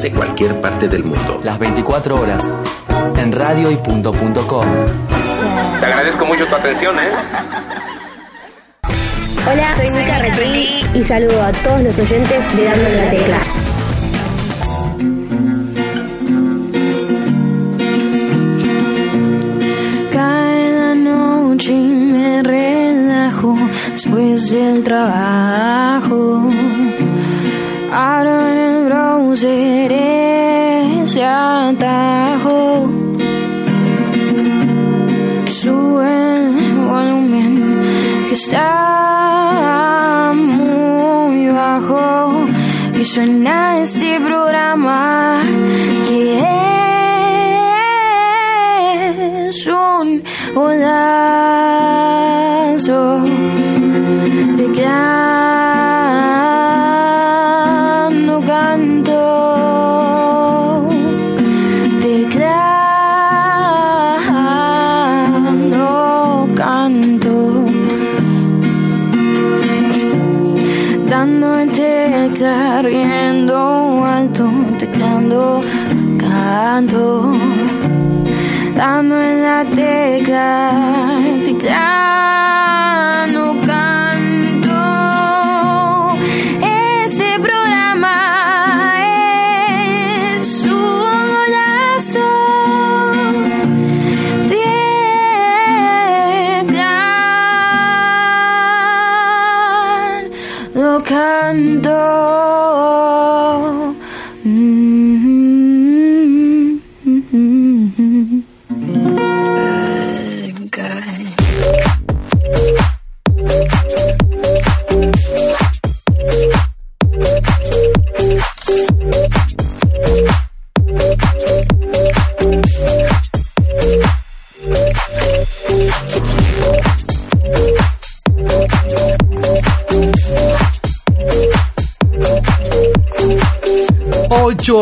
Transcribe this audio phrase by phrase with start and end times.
[0.00, 1.38] De cualquier parte del mundo.
[1.44, 2.48] Las 24 horas.
[3.16, 4.64] En radio y punto punto com.
[5.80, 7.10] Te agradezco mucho tu atención, ¿eh?
[9.46, 13.38] Hola, soy Mica Retegui y saludo a todos los oyentes de Dando la Tecla.
[20.12, 23.56] Cae la noche y me relajo
[23.92, 26.48] después del trabajo.
[27.92, 29.81] Abro en el browser
[43.12, 45.42] suena este programa
[46.08, 46.38] que
[49.48, 50.22] es un
[50.54, 51.41] golazo
[76.72, 77.32] canto
[78.74, 82.81] dando en la tecla, teclando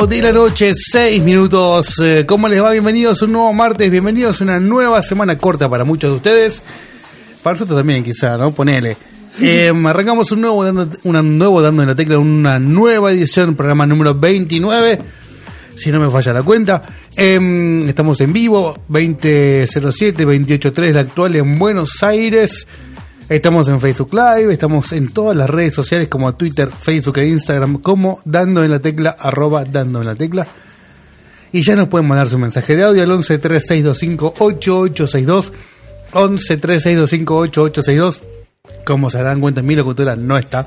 [0.09, 1.99] de la noche, 6 minutos.
[2.03, 2.71] Eh, ¿Cómo les va?
[2.71, 6.62] Bienvenidos a un nuevo martes, bienvenidos a una nueva semana corta para muchos de ustedes.
[7.43, 8.50] Para nosotros también, quizá, ¿no?
[8.53, 8.97] Ponele.
[9.41, 13.87] Eh, arrancamos un nuevo, dando, un nuevo Dando en la Tecla, una nueva edición, programa
[13.87, 14.99] número 29.
[15.77, 16.82] Si no me falla la cuenta.
[17.17, 22.67] Eh, estamos en vivo, 2007, 283, la actual en Buenos Aires.
[23.31, 27.81] Estamos en Facebook Live, estamos en todas las redes sociales como Twitter, Facebook e Instagram,
[27.81, 30.49] como Dando en la Tecla, arroba Dando en la Tecla.
[31.53, 35.53] Y ya nos pueden mandar su mensaje de audio al 11 3625 8862
[36.13, 38.23] 11 3625 8862
[38.85, 40.67] Como se darán cuenta, mi locutora no está.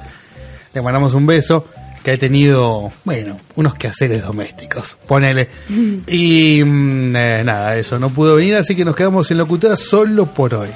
[0.74, 1.68] Le mandamos un beso
[2.02, 5.50] que ha tenido, bueno, unos quehaceres domésticos, ponele.
[6.08, 10.28] Y mm, eh, nada, eso, no pudo venir, así que nos quedamos sin locutora solo
[10.28, 10.70] por hoy.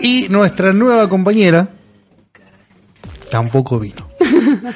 [0.00, 1.68] Y nuestra nueva compañera
[3.30, 4.08] tampoco vino.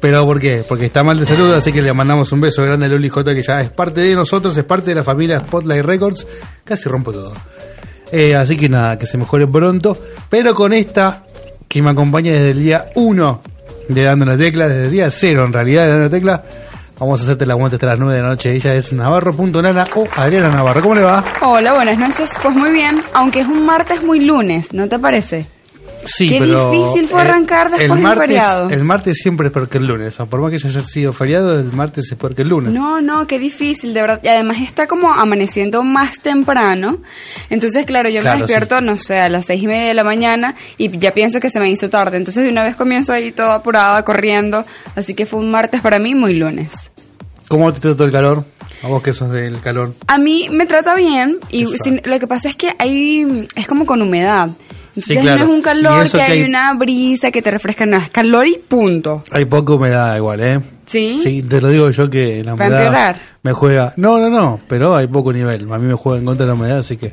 [0.00, 0.64] ¿Pero por qué?
[0.66, 3.34] Porque está mal de salud, así que le mandamos un beso grande a Luli J,
[3.34, 6.26] que ya es parte de nosotros, es parte de la familia Spotlight Records.
[6.64, 7.34] Casi rompo todo.
[8.10, 9.96] Eh, así que nada, que se mejore pronto.
[10.28, 11.24] Pero con esta,
[11.68, 13.42] que me acompaña desde el día 1
[13.88, 16.44] de Dando la Tecla, desde el día 0 en realidad de Dando la Tecla,
[17.00, 18.52] vamos a hacerte la aguante hasta las 9 de la noche.
[18.54, 20.82] Ella es Navarro.nana o Adriana Navarro.
[20.82, 21.24] ¿Cómo le va?
[21.40, 22.30] Hola, buenas noches.
[22.42, 25.46] Pues muy bien, aunque es un martes muy lunes, ¿no te parece?
[26.04, 28.68] Sí, Qué pero, difícil fue eh, arrancar después el del martes, feriado.
[28.70, 30.16] El martes siempre es peor que el lunes.
[30.28, 32.72] Por más que haya sido feriado, el martes es peor que el lunes.
[32.72, 34.20] No, no, qué difícil, de verdad.
[34.22, 36.98] Y además está como amaneciendo más temprano.
[37.50, 40.04] Entonces, claro, yo Claro, me despierto, no sé, a las seis y media de la
[40.04, 42.16] mañana y ya pienso que se me hizo tarde.
[42.16, 44.64] Entonces, de una vez comienzo ahí toda apurada, corriendo.
[44.96, 46.90] Así que fue un martes para mí muy lunes.
[47.48, 48.44] ¿Cómo te trató el calor?
[48.82, 49.92] A vos que sos del calor.
[50.06, 53.84] A mí me trata bien y sin- lo que pasa es que ahí es como
[53.84, 54.48] con humedad.
[55.08, 55.38] Entonces claro.
[55.38, 58.46] no es un calor que, hay hay- una brisa que te refresca, no, es calor
[58.46, 59.24] y punto.
[59.30, 60.60] Hay poca humedad igual, ¿eh?
[60.86, 61.18] ¿Sí?
[61.22, 63.94] Sí, te lo digo yo que la ¿Va a humedad me juega...
[63.96, 65.72] No, no, no, pero hay poco nivel.
[65.72, 67.12] A mí me juega en contra de la humedad, así que...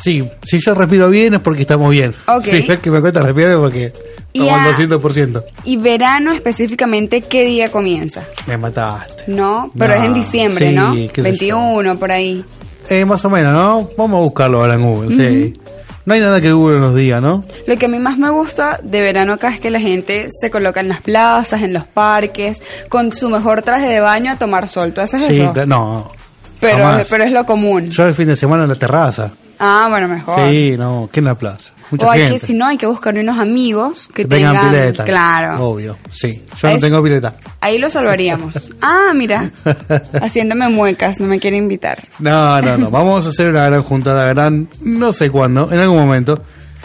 [0.00, 2.14] Sí, si yo respiro bien es porque estamos bien.
[2.26, 2.44] Ok.
[2.50, 3.92] Si es que me cuesta respirar es porque
[4.32, 5.42] Y, Como a- el 200%.
[5.64, 8.24] y verano específicamente, ¿qué día comienza?
[8.46, 9.24] Me mataste.
[9.28, 10.92] No, pero No, es en diciembre, sí, ¿no?
[10.94, 12.44] qué sé 21, por ahí.
[12.90, 13.90] Eh, más o menos, ¿no?
[13.96, 15.54] Vamos a buscarlo ahora en Google, sí.
[16.04, 17.44] No hay nada que Google nos diga, ¿no?
[17.66, 20.50] Lo que a mí más me gusta de verano acá es que la gente se
[20.50, 24.68] coloca en las plazas, en los parques, con su mejor traje de baño a tomar
[24.68, 24.92] sol.
[24.92, 25.54] ¿Tú haces Sí, eso?
[25.66, 26.10] no.
[26.58, 27.06] Pero, jamás.
[27.10, 27.90] pero es lo común.
[27.90, 29.30] Yo el fin de semana en la terraza.
[29.58, 30.38] Ah, bueno, mejor.
[30.50, 31.72] Sí, no, que en la plaza.
[31.92, 32.34] Mucha o hay gente.
[32.34, 35.04] que, si no, hay que buscar unos amigos que, Que tengan tengan, pileta.
[35.04, 35.68] Claro.
[35.68, 36.42] Obvio, sí.
[36.60, 37.34] Yo no tengo pileta.
[37.60, 38.54] Ahí lo salvaríamos.
[38.80, 39.50] Ah, mira.
[40.20, 41.98] Haciéndome muecas, no me quiere invitar.
[42.18, 42.90] No, no, no.
[42.90, 46.42] Vamos a hacer una gran juntada, gran, no sé cuándo, en algún momento.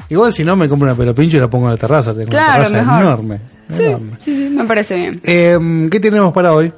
[0.09, 2.13] Igual si no, me compro una pelo pincho y la pongo en la terraza.
[2.13, 3.01] Tengo Claro, una terraza mejor.
[3.05, 3.39] enorme.
[3.73, 4.11] Sí, enorme.
[4.19, 5.21] sí, sí, me parece bien.
[5.23, 6.71] Eh, ¿Qué tenemos para hoy?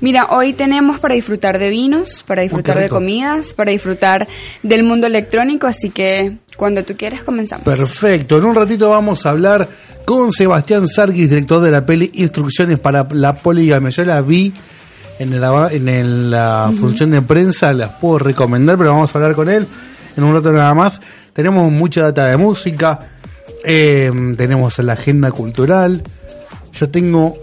[0.00, 4.28] Mira, hoy tenemos para disfrutar de vinos, para disfrutar de comidas, para disfrutar
[4.62, 7.64] del mundo electrónico, así que cuando tú quieras comenzamos.
[7.64, 8.36] Perfecto.
[8.36, 9.68] En un ratito vamos a hablar
[10.04, 13.90] con Sebastián Sargis, director de la peli Instrucciones para la Poligamia.
[13.90, 14.52] Yo la vi
[15.18, 19.48] en la, en la función de prensa, las puedo recomendar, pero vamos a hablar con
[19.48, 19.66] él
[20.16, 21.00] en un rato nada más.
[21.36, 22.98] Tenemos mucha data de música,
[23.62, 26.02] eh, tenemos la agenda cultural.
[26.72, 27.36] Yo tengo,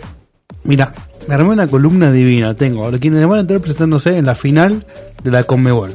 [0.64, 0.92] mira,
[1.28, 2.56] me armé una columna divina.
[2.56, 4.88] Tengo a quienes van a estar presentándose en la final
[5.24, 5.94] de la Conmebol.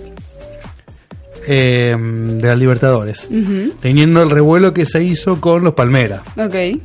[1.50, 3.26] Eh, de las Libertadores
[3.80, 6.20] teniendo el revuelo que se hizo con los Palmeras.
[6.36, 6.80] Ok.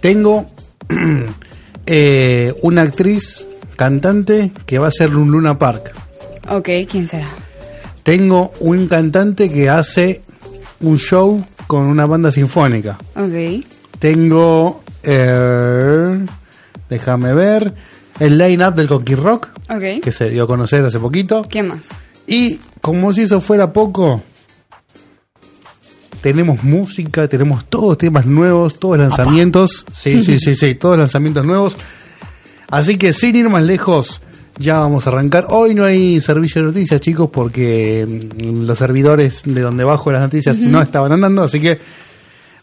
[0.00, 0.46] Tengo
[1.86, 5.92] eh, una actriz cantante que va a ser un Luna Park.
[6.48, 7.28] Ok, ¿quién será?
[8.08, 10.22] Tengo un cantante que hace
[10.80, 12.96] un show con una banda sinfónica.
[13.14, 13.66] Ok.
[13.98, 16.24] Tengo, eh,
[16.88, 17.74] déjame ver,
[18.18, 20.00] el line-up del Conquist Rock, Ok.
[20.02, 21.42] que se dio a conocer hace poquito.
[21.42, 21.82] ¿Qué más?
[22.26, 24.22] Y como si eso fuera poco,
[26.22, 29.84] tenemos música, tenemos todos temas nuevos, todos lanzamientos.
[29.92, 31.76] Sí, sí, sí, sí, todos lanzamientos nuevos.
[32.70, 34.22] Así que sin ir más lejos,
[34.58, 35.46] ya vamos a arrancar.
[35.50, 40.20] Hoy no hay servicio de noticias, chicos, porque mm, los servidores de donde bajo las
[40.20, 41.78] noticias no estaban andando, así que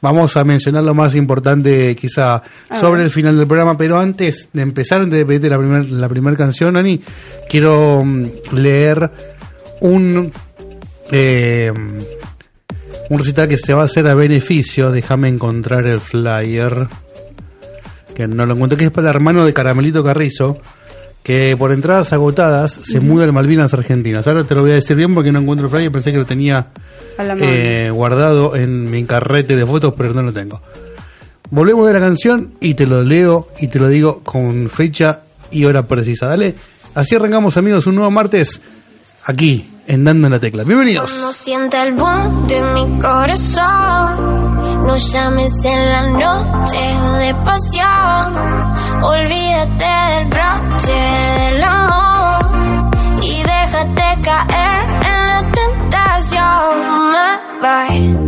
[0.02, 2.42] vamos a mencionar lo más importante quizá
[2.80, 6.10] sobre el final del programa, pero antes de empezar, antes de pedirte la primera la
[6.10, 7.02] primer canción, Ani,
[7.50, 9.10] quiero mm, leer
[9.82, 10.32] un
[11.12, 11.72] eh,
[13.10, 16.88] un recital que se va a hacer a beneficio, déjame encontrar el flyer,
[18.16, 20.60] que no lo encuentro, que es para el hermano de Caramelito Carrizo,
[21.26, 24.28] que por entradas agotadas se muda al Malvinas Argentinas.
[24.28, 26.26] Ahora te lo voy a decir bien porque no encuentro el flyer, pensé que lo
[26.28, 26.68] tenía
[27.18, 30.62] eh, guardado en mi carrete de fotos, pero no lo tengo.
[31.50, 35.66] Volvemos de la canción y te lo leo y te lo digo con fecha y
[35.66, 36.28] hora precisa.
[36.28, 36.54] Dale,
[36.94, 38.62] así arrancamos amigos un nuevo martes
[39.24, 40.64] aquí en Dando en la Tecla.
[40.64, 41.10] Bienvenidos.
[41.10, 44.45] Cuando sienta el boom de mi corazón,
[44.84, 48.36] no llames en la noche de pasión.
[49.04, 52.90] Olvídate del broche del amor
[53.22, 57.12] y déjate caer en la tentación.
[57.62, 58.25] Me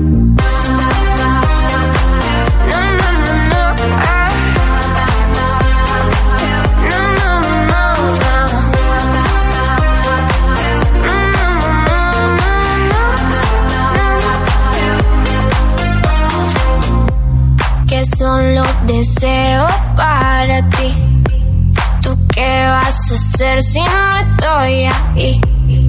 [18.18, 20.92] son los deseos para ti.
[22.02, 25.42] ¿Tú qué vas a hacer si no estoy ahí?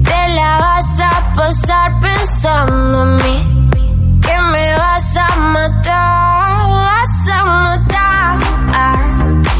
[0.03, 4.19] Te la vas a pasar pensando en mí.
[4.21, 8.37] Que me vas a matar, vas a matar.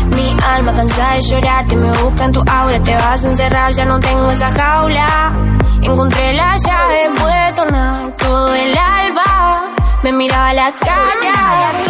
[0.09, 3.85] Mi alma cansada de llorarte, me busca en tu aura, te vas a encerrar, ya
[3.85, 5.33] no tengo esa jaula.
[5.81, 9.71] Encontré la llave, pude tornar todo el alba.
[10.03, 11.88] Me miraba la cara,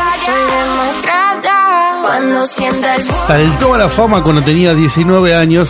[3.27, 5.69] Saltó a la fama cuando tenía 19 años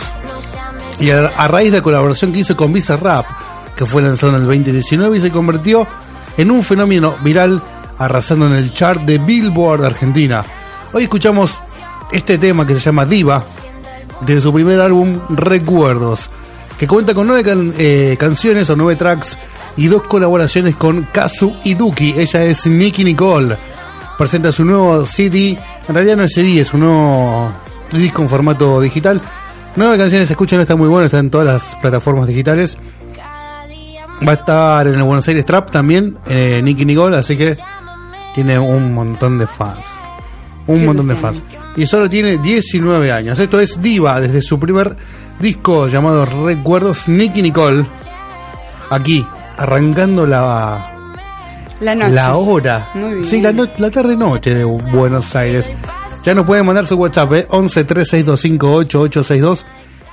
[1.00, 3.26] y a, raíz de la colaboración que hizo con Visa Rap,
[3.74, 5.86] que fue lanzado en el 2019 y se convirtió
[6.36, 7.60] en un fenómeno viral
[7.98, 10.44] arrasando en el chart de Billboard Argentina.
[10.92, 11.60] Hoy escuchamos
[12.12, 13.42] este tema que se llama Diva
[14.20, 16.30] de su primer álbum Recuerdos,
[16.78, 19.36] que cuenta con nueve eh, canciones o nueve tracks
[19.76, 22.14] y dos colaboraciones con Kazu y Duki.
[22.16, 23.58] Ella es Nicky Nicole.
[24.16, 25.58] Presenta su nuevo CD,
[25.90, 27.50] en realidad no es CD, es un nuevo
[27.90, 29.20] disco en formato digital.
[29.74, 32.76] Nueve canciones, escuchan, está muy bueno, está en todas las plataformas digitales.
[34.26, 37.56] Va a estar en el Buenos Aires Trap también, eh, Nicky Nicole, así que
[38.36, 39.84] tiene un montón de fans.
[40.68, 41.42] Un montón de fans.
[41.76, 43.40] Y solo tiene 19 años.
[43.40, 44.96] Esto es Diva, desde su primer
[45.40, 47.84] disco llamado Recuerdos, Nicky Nicole.
[48.90, 50.99] Aquí, arrancando la,
[51.80, 52.12] La noche.
[52.12, 52.90] La hora.
[52.94, 53.24] Muy bien.
[53.24, 55.70] Sí, la, no- la tarde-noche de Buenos Aires.
[56.24, 57.46] Ya nos pueden mandar su WhatsApp, ¿eh?
[57.50, 59.64] 11 3625 8862.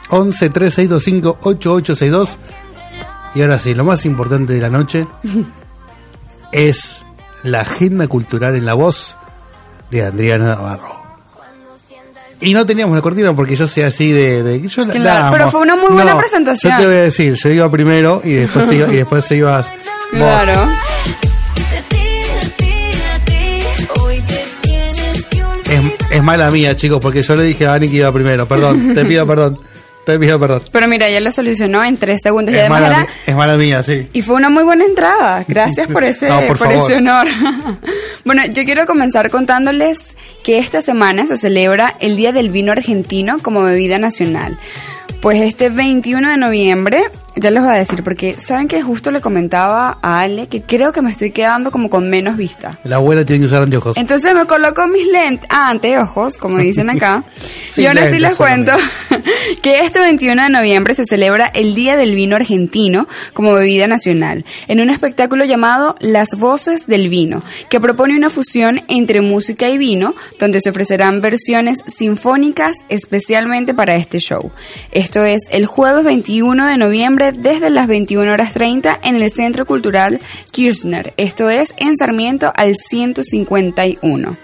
[0.09, 2.37] 11 3625 8862.
[3.35, 5.05] Y ahora sí, lo más importante de la noche
[6.51, 7.03] es
[7.43, 9.17] la agenda cultural en la voz
[9.91, 10.95] de Adriana Navarro.
[12.39, 14.43] Y no teníamos la cortina porque yo soy así de...
[14.43, 16.71] de- yo la- Claro, la pero fue una muy buena presentación.
[16.73, 19.65] Yo te voy a decir, yo iba primero y después, iba, y después se ibas
[20.13, 20.19] vos.
[20.43, 20.69] Claro.
[26.17, 28.47] Es, mala mía, chicos, porque yo le dije a Ani que iba primero.
[28.47, 29.59] Perdón, te pido perdón.
[30.05, 30.61] Te pido perdón.
[30.71, 32.53] Pero mira, ella lo solucionó en tres segundos.
[32.53, 34.07] y Es además mala, era- es mala mía, sí.
[34.13, 35.43] Y fue una muy buena entrada.
[35.47, 37.27] Gracias por ese, No, por por ese honor.
[38.25, 43.39] bueno, yo quiero comenzar contándoles que esta semana se celebra el Día del Vino Argentino
[43.41, 44.57] como bebida nacional.
[45.21, 47.03] Pues este 21 de noviembre,
[47.39, 50.91] ya les voy a decir, porque saben que justo le comentaba a Ale que creo
[50.91, 52.77] que me estoy quedando como con menos vista.
[52.83, 53.97] La abuela tiene que usar anteojos.
[53.97, 57.23] Entonces me coloco mis lentes, ah, anteojos, como dicen acá.
[57.71, 58.71] Sí, y ahora sí les cuento
[59.61, 64.45] que este 21 de noviembre se celebra el Día del Vino Argentino como bebida nacional,
[64.67, 69.77] en un espectáculo llamado Las Voces del Vino, que propone una fusión entre música y
[69.77, 74.51] vino, donde se ofrecerán versiones sinfónicas especialmente para este show.
[74.91, 79.65] Esto es el jueves 21 de noviembre desde las 21 horas 30 en el Centro
[79.65, 80.19] Cultural
[80.51, 81.13] Kirchner.
[81.17, 84.37] Esto es en Sarmiento al 151.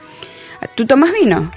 [0.76, 1.52] ¿Tú tomas vino?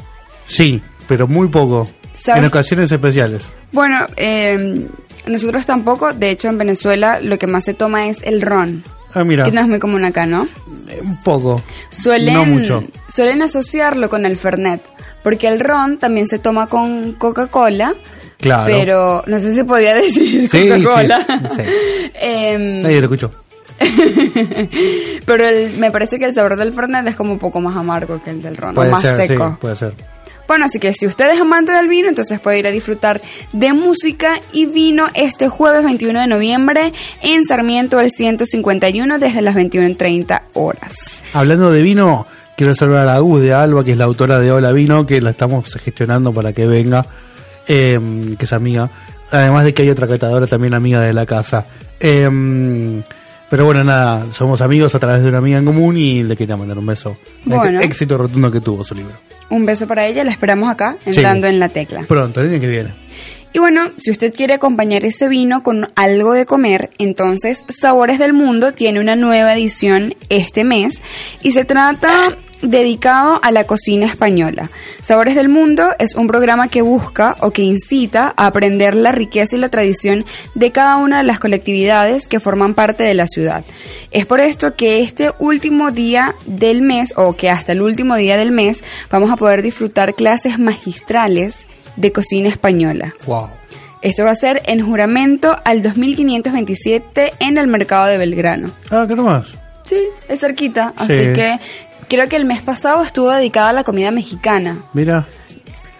[0.46, 1.88] Sí, pero muy poco.
[2.14, 2.40] ¿Sabes?
[2.42, 3.50] En ocasiones especiales.
[3.72, 4.86] Bueno, eh,
[5.26, 6.12] nosotros tampoco.
[6.12, 8.84] De hecho, en Venezuela lo que más se toma es el ron.
[9.14, 10.48] Ah, mira, Que no es muy común acá, ¿no?
[11.02, 11.60] un poco.
[11.90, 12.84] Suelen, No mucho.
[13.08, 14.80] suelen asociarlo con el Fernet.
[15.22, 17.94] Porque el ron también se toma con Coca-Cola.
[18.40, 18.66] Claro.
[18.66, 21.26] Pero no sé si podía decir Sí, Coca-Cola.
[21.56, 22.10] sí, sí.
[22.20, 23.30] Em, Nadie lo escuchó.
[25.26, 28.20] pero el- me parece que el sabor del Fernet es como un poco más amargo
[28.22, 28.74] que el del ron.
[28.74, 29.50] Puede más ser, seco.
[29.50, 29.94] sí, puede ser.
[30.48, 33.20] Bueno, así que si usted es amante del vino, entonces puede ir a disfrutar
[33.52, 39.56] de música y vino este jueves 21 de noviembre en Sarmiento al 151 desde las
[39.56, 41.20] 21.30 horas.
[41.32, 42.26] Hablando de vino,
[42.56, 45.30] quiero saludar a U de Alba, que es la autora de Hola Vino, que la
[45.30, 47.04] estamos gestionando para que venga,
[47.68, 47.98] eh,
[48.38, 48.90] que es amiga.
[49.30, 51.66] Además de que hay otra catadora también amiga de la casa.
[52.00, 53.02] Eh,
[53.48, 56.56] pero bueno, nada, somos amigos a través de una amiga en común y le quería
[56.56, 57.16] mandar un beso.
[57.44, 57.78] Bueno.
[57.78, 59.14] Este éxito rotundo que tuvo su libro.
[59.50, 62.04] Un beso para ella, la esperamos acá, entrando en la tecla.
[62.08, 62.90] Pronto, el año que viene.
[63.52, 68.32] Y bueno, si usted quiere acompañar ese vino con algo de comer, entonces Sabores del
[68.32, 71.00] Mundo tiene una nueva edición este mes
[71.42, 74.70] y se trata dedicado a la cocina española.
[75.02, 79.56] Sabores del Mundo es un programa que busca o que incita a aprender la riqueza
[79.56, 83.64] y la tradición de cada una de las colectividades que forman parte de la ciudad.
[84.10, 88.36] Es por esto que este último día del mes o que hasta el último día
[88.36, 93.14] del mes vamos a poder disfrutar clases magistrales de cocina española.
[93.26, 93.48] Wow.
[94.02, 98.70] Esto va a ser en juramento al 2527 en el mercado de Belgrano.
[98.90, 99.48] Ah, ¿qué nomás?
[99.84, 99.96] Sí,
[100.28, 101.32] es cerquita, así Sí.
[101.32, 101.58] que
[102.08, 104.78] creo que el mes pasado estuvo dedicada a la comida mexicana.
[104.92, 105.26] Mira,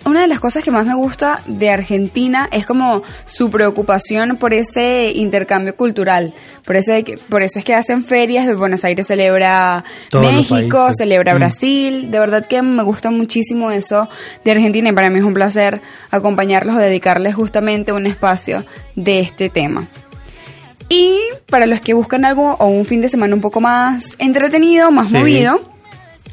[0.05, 4.55] Una de las cosas que más me gusta de Argentina es como su preocupación por
[4.55, 6.33] ese intercambio cultural.
[6.65, 11.39] Por, ese, por eso es que hacen ferias, Buenos Aires celebra Todos México, celebra Mm.
[11.39, 12.11] Brasil.
[12.13, 14.09] De verdad que me gusta muchísimo eso
[14.45, 15.81] de Argentina y para mí es un placer
[16.13, 19.89] acompañarlos o dedicarles justamente un espacio de este tema.
[20.89, 21.19] Y
[21.51, 25.09] para los que buscan algo o un fin de semana un poco más entretenido, más
[25.09, 25.15] Sí.
[25.15, 25.61] movido,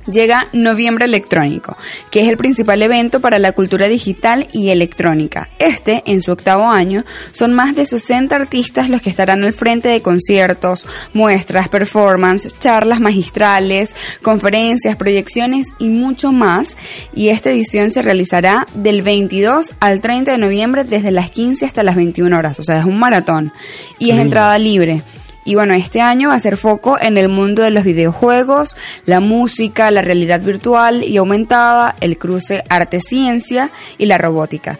[0.07, 1.77] llega Noviembre Electrónico,
[2.11, 5.49] que es el principal evento para la cultura digital y electrónica.
[5.59, 9.89] Este, en su octavo año, son más de 60 artistas los que estarán al frente
[9.89, 16.75] de conciertos, muestras, performances, charlas magistrales, conferencias, proyecciones y mucho más.
[17.13, 21.83] Y esta edición se realizará del 22 al 30 de noviembre desde las 15 hasta
[21.83, 23.51] las 21 horas, o sea, es un maratón.
[23.99, 25.01] Y es entrada libre.
[25.45, 29.19] Y bueno, este año va a ser foco en el mundo de los videojuegos, la
[29.19, 34.79] música, la realidad virtual y aumentada, el cruce arte-ciencia y la robótica.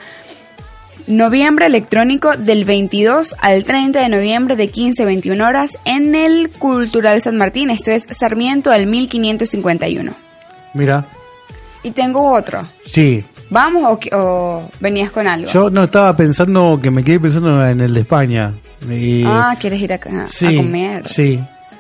[1.06, 6.50] Noviembre electrónico del 22 al 30 de noviembre de 15 a 21 horas en el
[6.50, 7.70] Cultural San Martín.
[7.70, 10.16] Esto es Sarmiento al 1551.
[10.74, 11.06] mira.
[11.84, 12.68] Y tengo otro.
[12.86, 15.52] Sí, ¿Vamos o, venías con algo?
[15.52, 18.52] yo no estaba pensando que me quedé pensando en el de España.
[18.90, 21.08] Y, Ah, ¿quieres ir a, a- a sí, comer?
[21.08, 21.40] Sí,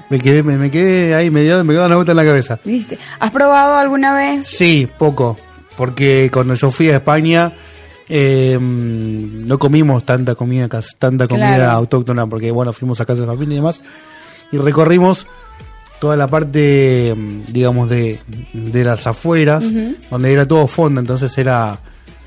[0.10, 2.60] me quedé, me, me quedé ahí, me dio, me dio una vuelta en la cabeza.
[2.64, 2.98] ¿Viste?
[3.20, 4.46] ¿Has probado alguna vez?
[4.46, 5.38] Sí, poco.
[5.78, 7.52] Porque cuando yo fui a España
[8.08, 10.68] eh, no comimos tanta comida,
[11.00, 11.72] tanta comida Claro.
[11.72, 13.82] autóctona, porque bueno, fuimos a casa de familia y demás.
[14.52, 15.26] Y recorrimos
[16.04, 17.16] toda la parte,
[17.48, 18.20] digamos, de,
[18.52, 19.64] de las afueras,
[20.12, 21.80] donde era todo fonda, entonces era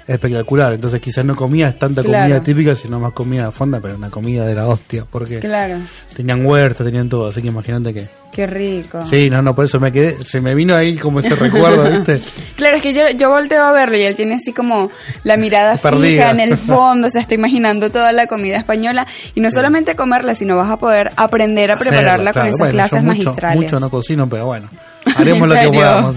[0.06, 0.72] espectacular.
[0.74, 2.24] Entonces quizás no comías tanta Claro.
[2.24, 5.76] comida típica, sino más comida de fonda, pero una comida de la hostia, porque Claro,
[6.14, 8.08] tenían huerta, tenían todo, así que imagínate que...
[8.32, 9.04] qué rico.
[9.06, 12.20] Sí, no, no, por eso me quedé, se me vino ahí como ese recuerdo, ¿viste?
[12.56, 14.90] Claro, es que yo, yo volteo a verlo y él tiene así como
[15.24, 19.40] la mirada fija en el fondo, o sea, estoy imaginando toda la comida española y
[19.40, 23.24] no solamente comerla, sino vas a poder aprender a prepararla con esas Bueno, clases mucho,
[23.24, 23.62] magistrales.
[23.62, 24.68] Mucho no cocino, pero bueno,
[25.16, 26.16] haremos ¿En lo que podamos.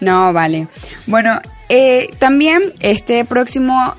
[0.00, 0.66] No, vale.
[1.06, 1.40] Bueno,
[1.70, 3.94] eh, también este próximo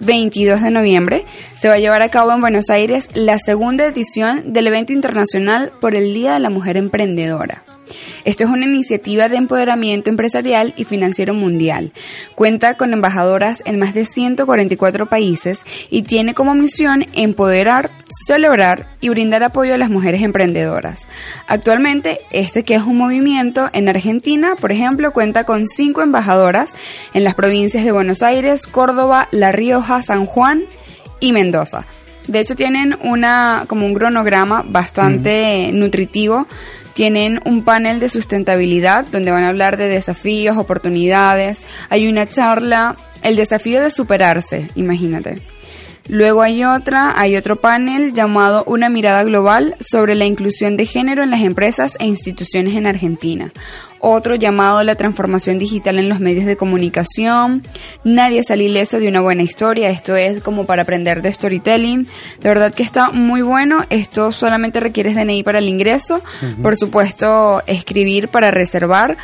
[0.00, 1.24] 22 de noviembre
[1.54, 5.72] se va a llevar a cabo en Buenos Aires la segunda edición del evento internacional
[5.80, 7.62] por el Día de la Mujer Emprendedora.
[8.24, 11.92] Esto es una iniciativa de empoderamiento empresarial y financiero mundial.
[12.34, 17.90] Cuenta con embajadoras en más de 144 países y tiene como misión empoderar,
[18.26, 21.08] celebrar y brindar apoyo a las mujeres emprendedoras.
[21.46, 26.74] Actualmente, este que es un movimiento en Argentina, por ejemplo, cuenta con cinco embajadoras
[27.14, 30.62] en las provincias de Buenos Aires, Córdoba, La Rioja, San Juan
[31.20, 31.84] y Mendoza.
[32.26, 36.46] De hecho, tienen una como un cronograma bastante nutritivo.
[36.94, 41.64] Tienen un panel de sustentabilidad donde van a hablar de desafíos, oportunidades.
[41.88, 45.42] Hay una charla, el desafío de superarse, imagínate.
[46.08, 51.22] Luego hay otra, hay otro panel llamado Una mirada global sobre la inclusión de género
[51.22, 53.52] en las empresas e instituciones en Argentina.
[54.04, 57.62] Otro llamado La transformación digital en los medios de comunicación.
[58.02, 59.90] Nadie sale ileso de una buena historia.
[59.90, 62.08] Esto es como para aprender de storytelling.
[62.40, 63.84] De verdad que está muy bueno.
[63.90, 66.20] Esto solamente requiere DNI para el ingreso.
[66.60, 69.16] Por supuesto, escribir para reservar.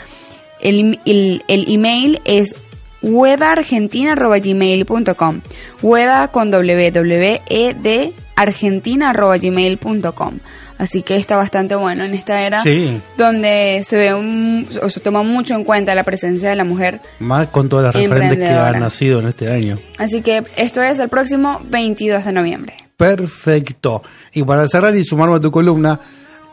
[0.61, 2.55] El, el, el email es
[3.03, 5.41] wedaargentina.gmail.com
[5.83, 10.39] Weda con W, W, E, D, argentina.gmail.com
[10.79, 13.01] Así que está bastante bueno en esta era Sí.
[13.17, 17.01] donde se ve un, o se toma mucho en cuenta la presencia de la mujer.
[17.19, 19.77] Más con todas las referentes que han nacido en este año.
[19.99, 22.75] Así que esto es el próximo 22 de noviembre.
[22.97, 24.05] Perfecto.
[24.33, 25.99] Y para cerrar y sumarme a tu columna,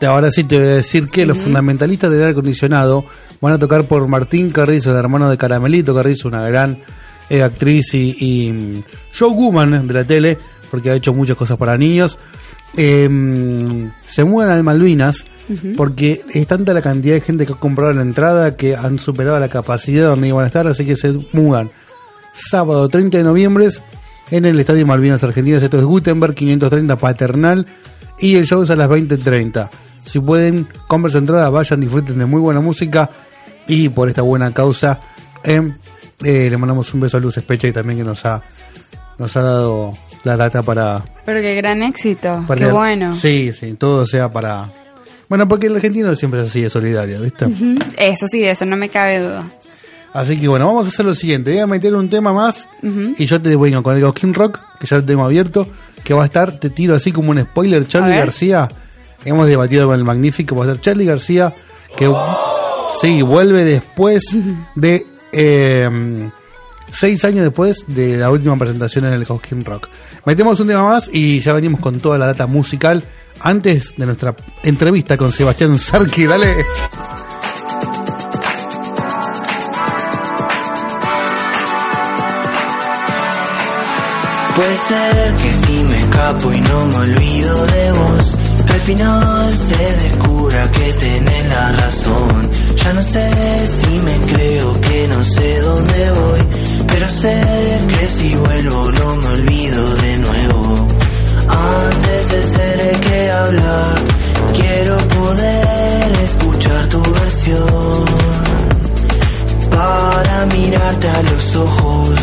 [0.04, 3.04] ahora sí te voy a decir que los fundamentalistas del aire acondicionado
[3.40, 6.78] van a tocar por Martín Carrizo, el hermano de Caramelito Carrizo, una gran
[7.28, 10.38] eh, actriz y, y mm, showwoman de la tele,
[10.70, 12.18] porque ha hecho muchas cosas para niños.
[12.76, 15.24] Eh, mm, se mudan al Malvinas
[15.76, 19.38] porque es tanta la cantidad de gente que ha comprado la entrada que han superado
[19.38, 21.70] la capacidad donde iban a estar, así que se mudan
[22.32, 23.68] sábado 30 de noviembre
[24.30, 25.62] en el Estadio Malvinas Argentinas.
[25.62, 27.66] Esto es Gutenberg 530 Paternal
[28.18, 29.70] y el show es a las 20.30.
[30.06, 33.10] Si pueden, compren su entrada, vayan, disfruten de muy buena música
[33.66, 35.00] y por esta buena causa
[35.44, 35.74] em,
[36.24, 38.40] eh, le mandamos un beso a Luz Especha y también que nos ha,
[39.18, 41.04] nos ha dado la data para...
[41.24, 42.44] Pero qué gran éxito.
[42.46, 43.14] para qué bueno.
[43.14, 44.70] Sí, sí, todo sea para...
[45.28, 47.46] Bueno, porque el argentino siempre es así, es solidario, ¿viste?
[47.98, 49.44] Eso sí, de eso no me cabe duda.
[50.12, 51.50] Así que bueno, vamos a hacer lo siguiente.
[51.50, 54.86] Voy a meter un tema más y yo te voy con el Cosquín Rock, que
[54.86, 55.68] ya lo tengo abierto,
[56.04, 58.16] que va a estar, te tiro así como un spoiler, Charlie.
[58.16, 58.68] García.
[59.26, 61.54] Hemos debatido con el magnífico, ser Charlie García,
[61.96, 62.10] que
[63.00, 64.24] sí, vuelve después
[64.74, 66.30] de eh,
[66.92, 69.88] seis años después de la última presentación en el Cosquín Rock.
[70.24, 73.02] Metemos un tema más y ya venimos con toda la data musical
[73.40, 76.26] antes de nuestra entrevista con Sebastián Sarki.
[76.26, 76.64] Dale.
[84.56, 88.35] Puede ser que si me escapo y no me olvido de vos,
[88.72, 92.50] al final se descubra que tenés la razón.
[92.76, 93.30] Ya no sé
[93.66, 96.40] si me creo que no sé dónde voy,
[96.86, 100.86] pero sé que si vuelvo no me olvido de nuevo.
[101.48, 103.94] Antes de ser el que habla,
[104.54, 108.04] quiero poder escuchar tu versión
[109.70, 112.20] para mirarte a los ojos,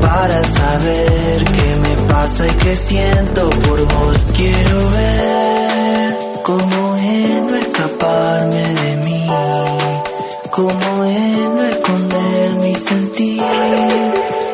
[0.00, 4.16] para saber qué me pasa y qué siento por vos.
[4.36, 5.49] Quiero ver
[6.42, 9.26] cómo es no escaparme de mí,
[10.50, 13.42] cómo es no esconder mi sentir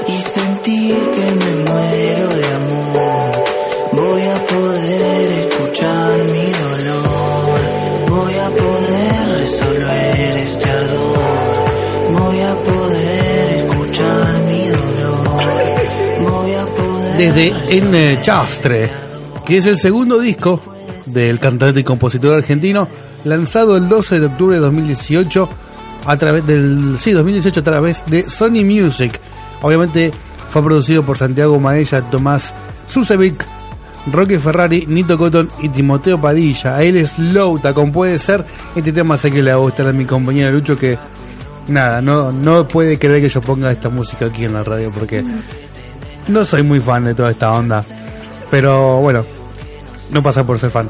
[0.08, 3.44] y sentir que me muero de amor.
[3.92, 7.60] Voy a poder escuchar mi dolor,
[8.08, 11.16] voy a poder resolver este ardor.
[12.18, 16.30] Voy a poder escuchar mi dolor.
[16.30, 17.16] Voy a poder.
[17.16, 18.90] desde En eh, Chastre,
[19.44, 20.75] que es el segundo disco
[21.06, 22.88] del cantante y compositor argentino,
[23.24, 25.48] lanzado el 12 de octubre de 2018
[26.06, 29.20] a través del sí, 2018 a través de Sony Music.
[29.62, 30.12] Obviamente
[30.48, 32.54] fue producido por Santiago Maella, Tomás
[32.86, 33.46] Susevic,
[34.12, 36.76] Roque Ferrari, Nito Cotton y Timoteo Padilla.
[36.76, 38.44] A él es Louta, como puede ser.
[38.74, 40.96] Este tema sé que le va a gustar a mi compañero Lucho que
[41.68, 45.24] nada, no, no puede creer que yo ponga esta música aquí en la radio porque
[46.28, 47.84] no soy muy fan de toda esta onda.
[48.50, 49.24] Pero bueno,
[50.10, 50.88] no pasa por ser fan.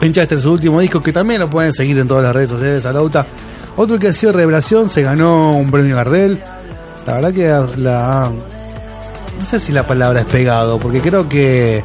[0.00, 2.92] Winchester, su último disco, que también lo pueden seguir en todas las redes sociales a
[2.92, 3.26] Lauta.
[3.76, 6.38] Otro que ha sido revelación, se ganó un premio Gardel.
[7.06, 8.30] La verdad que la.
[9.38, 11.82] No sé si la palabra es pegado, porque creo que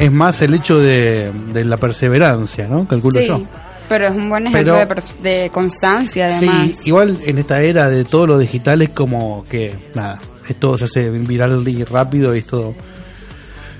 [0.00, 2.86] es más el hecho de, de la perseverancia, ¿no?
[2.88, 3.42] Calculo Sí, yo.
[3.88, 6.68] pero es un buen ejemplo Pero- de, de constancia, además.
[6.78, 10.76] Sí, igual en esta era de todo lo digital es como que, nada, es todo
[10.78, 12.74] se hace viral y rápido y es todo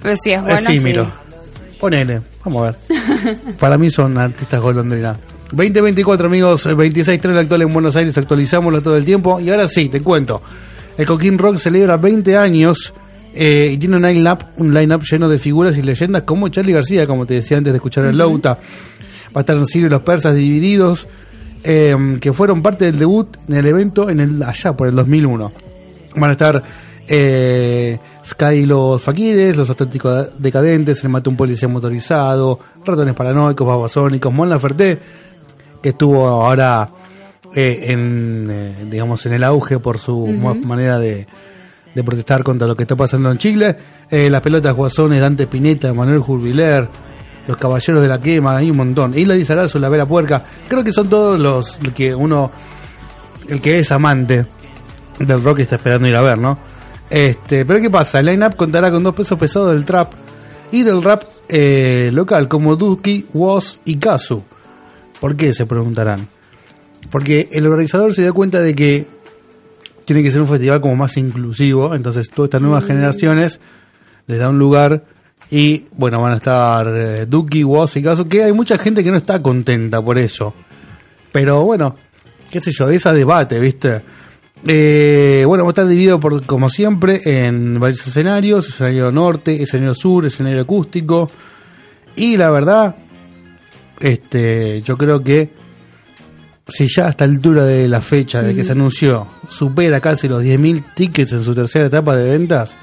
[0.02, 0.58] Pero sí, es bueno.
[0.70, 1.04] efímero.
[1.04, 1.10] sí.
[1.86, 3.36] Ponele, vamos a ver.
[3.60, 5.16] Para mí son artistas golondrina.
[5.52, 9.38] 2024 amigos, 26.3 la actual en Buenos Aires, actualizámoslo todo el tiempo.
[9.38, 10.42] Y ahora sí, te cuento.
[10.98, 12.92] El Coquín Rock celebra 20 años
[13.32, 17.06] eh, y tiene un line-up un line lleno de figuras y leyendas como Charlie García,
[17.06, 18.54] como te decía antes de escuchar el Louta.
[18.54, 18.58] Va
[19.36, 21.06] a estar en Sirio y los Persas divididos,
[21.62, 25.52] eh, que fueron parte del debut en el evento en el allá por el 2001.
[26.16, 26.64] Van a estar
[27.06, 33.66] eh, Sky y los Fakires, los auténticos decadentes, el Mate un policía motorizado, ratones paranoicos,
[33.66, 34.98] babasónicos, Mon Laferte,
[35.80, 36.88] que estuvo ahora
[37.54, 41.26] eh, en, eh, digamos, en el auge por su ma- manera de,
[41.94, 43.76] de protestar contra lo que está pasando en Chile.
[44.10, 46.88] Eh, las pelotas guasones, Dante Pineta, Manuel Jurbiler,
[47.46, 49.16] los caballeros de la quema, hay un montón.
[49.16, 52.50] Isla Lizarazo, la Vera Puerca, creo que son todos los que uno,
[53.48, 54.44] el que es amante
[55.20, 56.58] del rock está esperando ir a ver, ¿no?
[57.08, 58.20] Este, pero ¿qué pasa?
[58.20, 60.12] El line-up contará con dos pesos pesados del trap
[60.72, 64.42] y del rap eh, local, como Duki, Woz y Kazu.
[65.20, 65.54] ¿Por qué?
[65.54, 66.28] Se preguntarán.
[67.10, 69.06] Porque el organizador se dio cuenta de que
[70.04, 73.60] tiene que ser un festival como más inclusivo, entonces todas estas nuevas generaciones
[74.26, 75.04] les da un lugar
[75.50, 79.10] y bueno, van a estar eh, Duki, Woz y Kazu, que hay mucha gente que
[79.10, 80.54] no está contenta por eso.
[81.30, 81.96] Pero bueno,
[82.50, 84.02] qué sé yo, esa debate, ¿viste?
[84.64, 89.94] Eh, bueno, va a estar dividido por, como siempre, en varios escenarios, escenario norte, escenario
[89.94, 91.30] sur, escenario acústico.
[92.16, 92.96] Y la verdad,
[94.00, 95.50] este, yo creo que
[96.66, 100.42] si ya a esta altura de la fecha de que se anunció supera casi los
[100.42, 102.74] 10.000 tickets en su tercera etapa de ventas,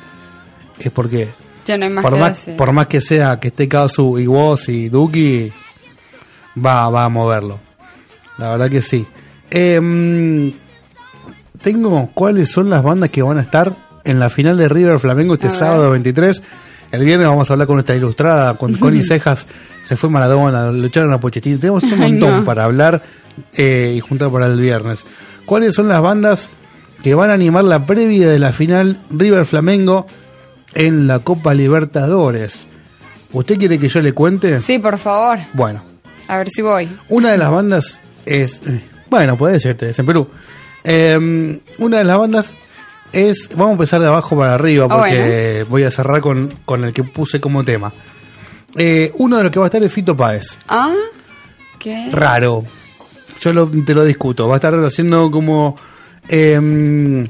[0.80, 1.30] es porque
[1.66, 4.28] Ya no hay más por que más, por más que sea que esté Kazu y
[4.28, 5.52] Woz y Duki,
[6.64, 7.60] va, va a moverlo.
[8.38, 9.06] La verdad que sí.
[9.50, 10.52] Em,
[11.64, 15.34] tengo cuáles son las bandas que van a estar en la final de River Flamengo
[15.34, 15.60] este A ver.
[15.60, 16.42] sábado 23.
[16.92, 19.48] El viernes vamos a hablar con nuestra ilustrada, con Connie Cejas.
[19.84, 21.58] Se fue Maradona, lo echaron a Pochettino.
[21.58, 22.46] Tenemos un montón no.
[22.46, 23.02] para hablar
[23.58, 25.04] eh, y juntar para el viernes.
[25.46, 26.50] ¿Cuáles son las bandas
[27.02, 30.06] que van a animar la previa de la final River Flamengo
[30.76, 32.68] en la Copa Libertadores?
[33.32, 34.60] ¿Usted quiere que yo le cuente?
[34.60, 35.40] Sí, por favor.
[35.54, 35.84] Bueno,
[36.28, 36.88] A ver si voy.
[37.10, 38.62] una de las bandas es.
[38.68, 40.28] eh, Bueno, puede decirte, es en Perú.
[40.84, 42.54] Eh, una de las bandas
[43.12, 43.50] es.
[43.50, 46.94] Vamos a empezar de abajo para arriba Ah, porque voy a cerrar con, con el
[46.94, 47.94] que puse como tema.
[48.76, 50.58] Eh, uno de los que va a estar es Fito Páez.
[50.68, 50.94] Ah,
[51.80, 52.10] ¿qué?
[52.12, 52.64] Raro.
[53.40, 54.48] Yo lo- te lo discuto.
[54.48, 55.76] Va a estar haciendo como.
[56.28, 57.26] em,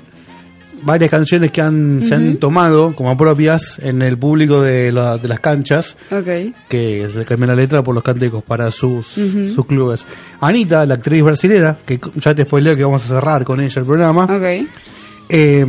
[0.86, 5.28] varias canciones que han, se han tomado como propias en el público de, la- de
[5.28, 6.54] las canchas Ok.
[6.68, 10.06] que se cambió la letra por los cánticos para sus, sus clubes.
[10.42, 13.86] Anita, la actriz brasilera, que ya te spoileo que vamos a cerrar con ella el
[13.86, 14.24] programa.
[14.26, 14.68] Ok.
[15.30, 15.66] Eh,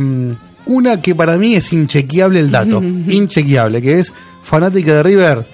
[0.67, 5.45] una que para mí es inchequeable el dato, inchequeable, que es fanática de River.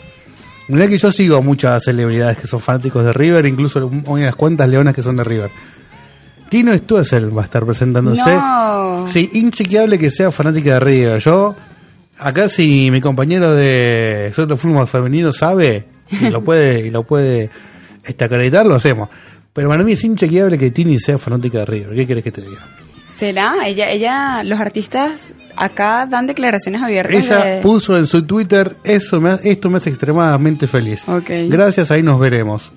[0.69, 4.69] Mirá que yo sigo a muchas celebridades que son fanáticos de River, incluso unas cuantas
[4.69, 5.51] leonas que son de River.
[6.51, 8.35] Tino Stoessel va a estar presentándose.
[8.35, 9.07] No.
[9.07, 11.19] Sí, inchequeable que sea fanática de River.
[11.21, 11.55] Yo,
[12.19, 17.49] acá si mi compañero de Nosotros Fuimos Femenino sabe y lo puede, y lo puede
[18.03, 19.07] este, acreditar, lo hacemos.
[19.53, 21.95] Pero para mí es inchequeable que Tini sea fanática de River.
[21.95, 22.67] ¿Qué quieres que te diga?
[23.07, 23.55] ¿Será?
[23.65, 27.15] Ella, ella, los artistas acá dan declaraciones abiertas.
[27.15, 31.07] Ella de- puso en su Twitter, eso me, esto me hace extremadamente feliz.
[31.07, 31.29] Ok.
[31.47, 32.73] Gracias, ahí nos veremos.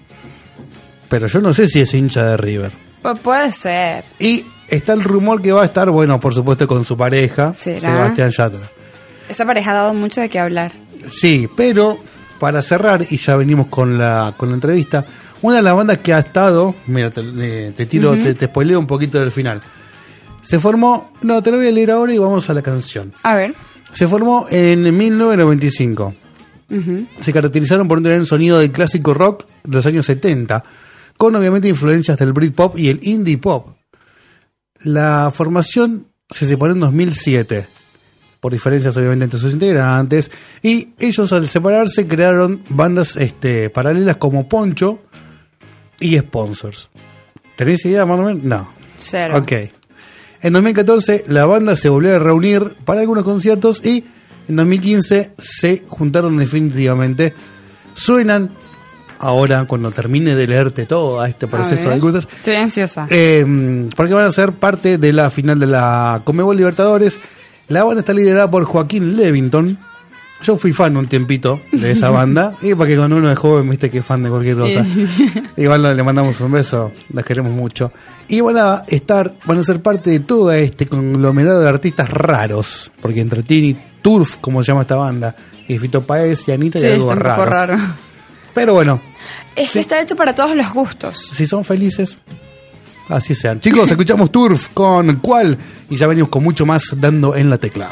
[1.08, 2.83] Pero yo no sé si es hincha de River.
[3.04, 4.04] Pu- puede ser.
[4.18, 7.80] Y está el rumor que va a estar, bueno, por supuesto con su pareja, ¿Será?
[7.80, 8.60] Sebastián Yatra.
[9.28, 10.72] Esa pareja ha dado mucho de qué hablar.
[11.08, 11.98] Sí, pero
[12.40, 15.04] para cerrar, y ya venimos con la, con la entrevista,
[15.42, 18.78] una de las bandas que ha estado, mira, te, eh, te tiro, te, te spoileo
[18.78, 19.60] un poquito del final.
[20.42, 23.12] Se formó, no, te lo voy a leer ahora y vamos a la canción.
[23.22, 23.54] A ver.
[23.92, 26.14] Se formó en 1995.
[26.70, 27.06] Ujú.
[27.20, 30.64] Se caracterizaron por tener un sonido del clásico rock de los años 70,
[31.16, 33.76] con obviamente influencias del Britpop y el indie pop.
[34.82, 37.66] La formación se separó en 2007,
[38.40, 40.30] por diferencias obviamente entre sus integrantes.
[40.62, 45.00] Y ellos al separarse crearon bandas este, paralelas como Poncho
[46.00, 46.88] y Sponsors.
[47.56, 48.42] ¿Tenéis idea más o menos?
[48.42, 48.68] No.
[48.98, 49.38] Cero.
[49.38, 49.52] Ok.
[50.42, 54.04] En 2014 la banda se volvió a reunir para algunos conciertos y
[54.48, 57.32] en 2015 se juntaron definitivamente.
[57.94, 58.50] Suenan
[59.18, 62.28] ahora cuando termine de leerte todo este proceso de cosas.
[62.36, 63.06] Estoy ansiosa.
[63.10, 67.20] Eh, porque van a ser parte de la final de la Comebol Libertadores.
[67.68, 69.78] La banda está liderada por Joaquín Levington.
[70.42, 72.52] Yo fui fan un tiempito de esa banda.
[72.60, 74.84] y porque cuando uno es joven, viste que es fan de cualquier cosa.
[75.56, 77.90] Igual le mandamos un beso, las queremos mucho.
[78.28, 82.92] Y van a estar, van a ser parte de todo este conglomerado de artistas raros.
[83.00, 85.34] Porque entre Tini Turf, como se llama esta banda,
[85.66, 87.36] y Fito Paez y Anita, Sí, está algo un raro.
[87.36, 87.76] poco raro.
[88.54, 89.00] Pero bueno,
[89.56, 91.28] Es que está hecho para todos los gustos.
[91.32, 92.16] si son felices,
[93.08, 93.60] así sean.
[93.60, 95.58] Chicos, escuchamos Turf con cuál
[95.90, 97.90] y ya venimos con mucho más dando en la tecla.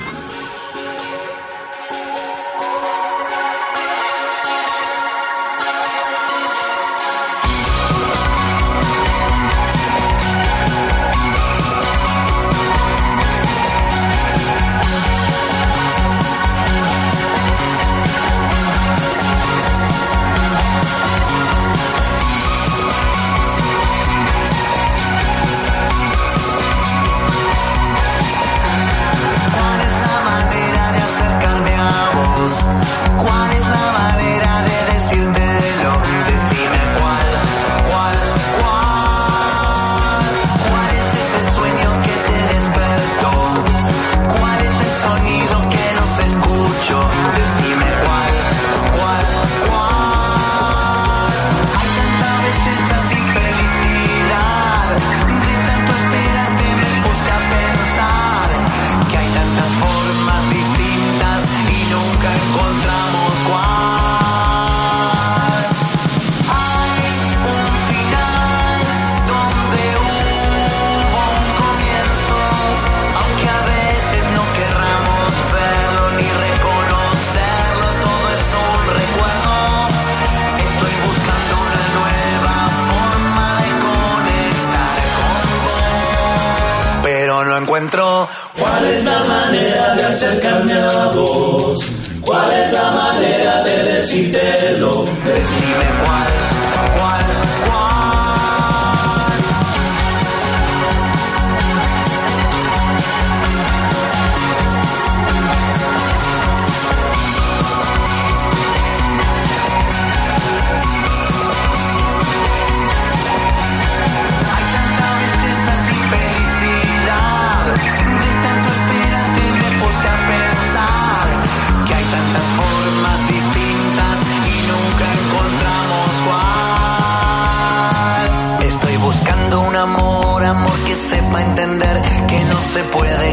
[87.91, 88.12] Pero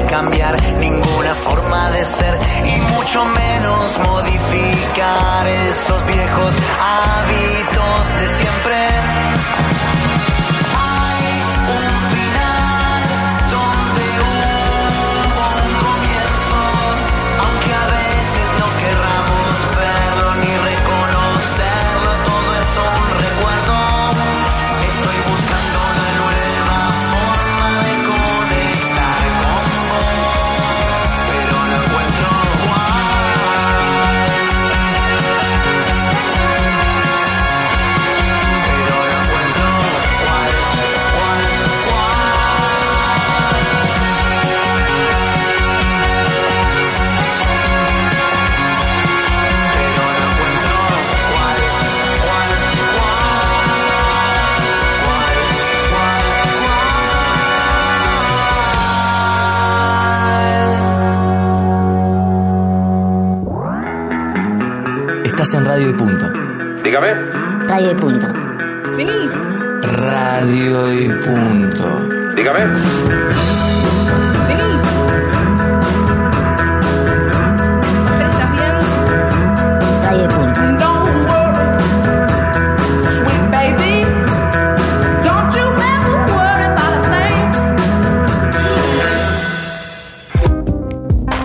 [0.10, 9.10] cambiar ninguna forma de ser y mucho menos modificar esos viejos hábitos de siempre.
[72.50, 72.74] Dígame.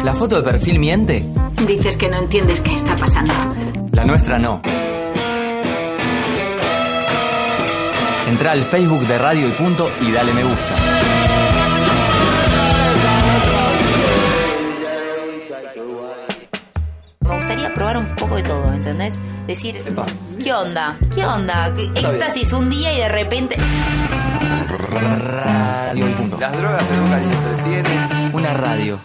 [0.02, 1.24] ¿La foto de perfil miente?
[1.66, 3.32] Dices que no entiendes qué está pasando.
[3.92, 4.62] La nuestra no.
[8.34, 10.74] Entra al Facebook de Radio y Punto y dale me gusta.
[17.74, 19.14] probar un poco de todo, ¿entendés?
[19.46, 19.84] Decir,
[20.42, 20.98] ¿qué onda?
[21.14, 21.74] ¿Qué onda?
[21.94, 23.56] Éxtasis un día y de repente...
[24.68, 26.36] Radio y punto.
[26.38, 28.34] Las drogas se nunca ni entretienen.
[28.34, 29.00] Una radio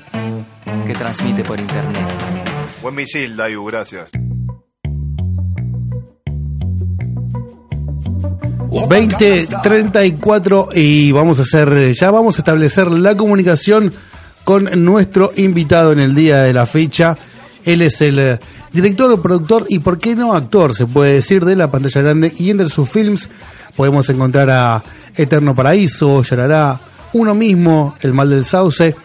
[0.88, 2.08] que transmite por internet.
[2.82, 4.10] Buen misil, Dayu, gracias.
[8.90, 13.94] 2034 y vamos a hacer, ya vamos a establecer la comunicación
[14.44, 17.16] con nuestro invitado en el día de la fecha.
[17.66, 18.40] Él es el eh,
[18.74, 22.34] director, productor y, por qué no, actor, se puede decir, de la pantalla grande.
[22.40, 23.30] Y entre sus films
[23.76, 24.84] podemos encontrar a
[25.16, 26.80] Eterno Paraíso, Yarará,
[27.14, 28.96] Uno Mismo, El Mal del Sauce.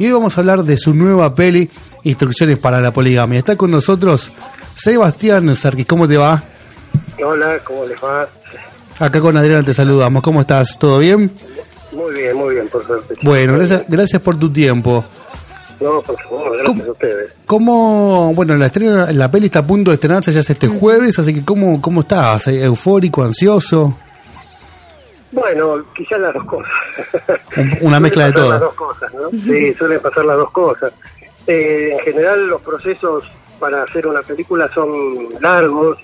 [0.00, 1.70] Y hoy vamos a hablar de su nueva peli,
[2.02, 3.38] Instrucciones para la Poligamia.
[3.38, 4.32] Está con nosotros
[4.76, 5.86] Sebastián Sarkis.
[5.86, 6.42] ¿Cómo te va?
[7.24, 8.28] Hola, ¿cómo les va?
[8.98, 10.22] Acá con Adriana te saludamos.
[10.22, 10.78] ¿Cómo estás?
[10.78, 11.30] ¿Todo bien?
[11.92, 13.14] Muy bien, muy bien, por suerte.
[13.22, 15.04] Bueno, gracias, gracias por tu tiempo.
[15.80, 17.32] No, por favor, gracias a ustedes.
[17.46, 21.16] ¿Cómo, bueno, la estrena, la peli está a punto de estrenarse ya es este jueves,
[21.18, 22.48] así que ¿cómo, cómo estás?
[22.48, 23.96] ¿Eufórico, ansioso?
[25.30, 26.72] Bueno, quizás las dos cosas.
[27.56, 28.50] Un- una mezcla de todo.
[28.50, 29.30] Las dos cosas, ¿no?
[29.30, 30.92] Sí, suelen pasar las dos cosas.
[31.46, 33.24] Eh, en general, los procesos
[33.60, 34.88] para hacer una película son
[35.40, 35.98] largos,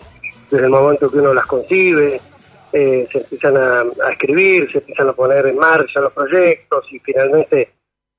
[0.51, 2.21] desde el momento que uno las concibe,
[2.75, 6.99] eh, se empiezan a, a escribir, se empiezan a poner en marcha los proyectos y
[6.99, 7.71] finalmente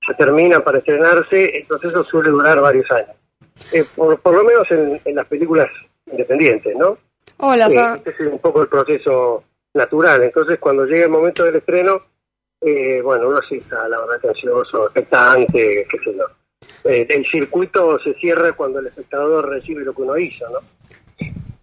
[0.06, 3.16] se terminan para estrenarse, el proceso suele durar varios años.
[3.72, 5.70] Eh, por, por lo menos en, en las películas
[6.10, 6.98] independientes, ¿no?
[7.38, 10.24] Hola, Eh, este es un poco el proceso natural.
[10.24, 12.02] Entonces, cuando llega el momento del estreno,
[12.62, 16.26] eh, bueno, uno sí está, la verdad, ansioso, expectante, qué sé yo.
[16.86, 20.60] Eh, el circuito se cierra cuando el espectador recibe lo que uno hizo, ¿no?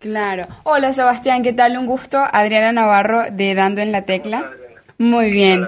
[0.02, 0.44] Claro.
[0.64, 1.78] Hola Sebastián, ¿qué tal?
[1.78, 2.18] Un gusto.
[2.18, 4.50] Adriana Navarro de Dando en la Tecla.
[4.98, 5.66] Muy bien.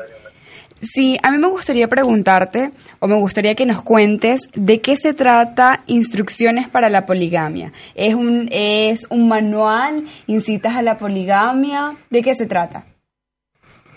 [0.82, 5.14] Sí, a mí me gustaría preguntarte, o me gustaría que nos cuentes, de qué se
[5.14, 7.72] trata Instrucciones para la Poligamia.
[7.94, 10.04] ¿Es un, es un manual?
[10.26, 11.94] ¿Incitas a la poligamia?
[12.10, 12.84] ¿De qué se trata?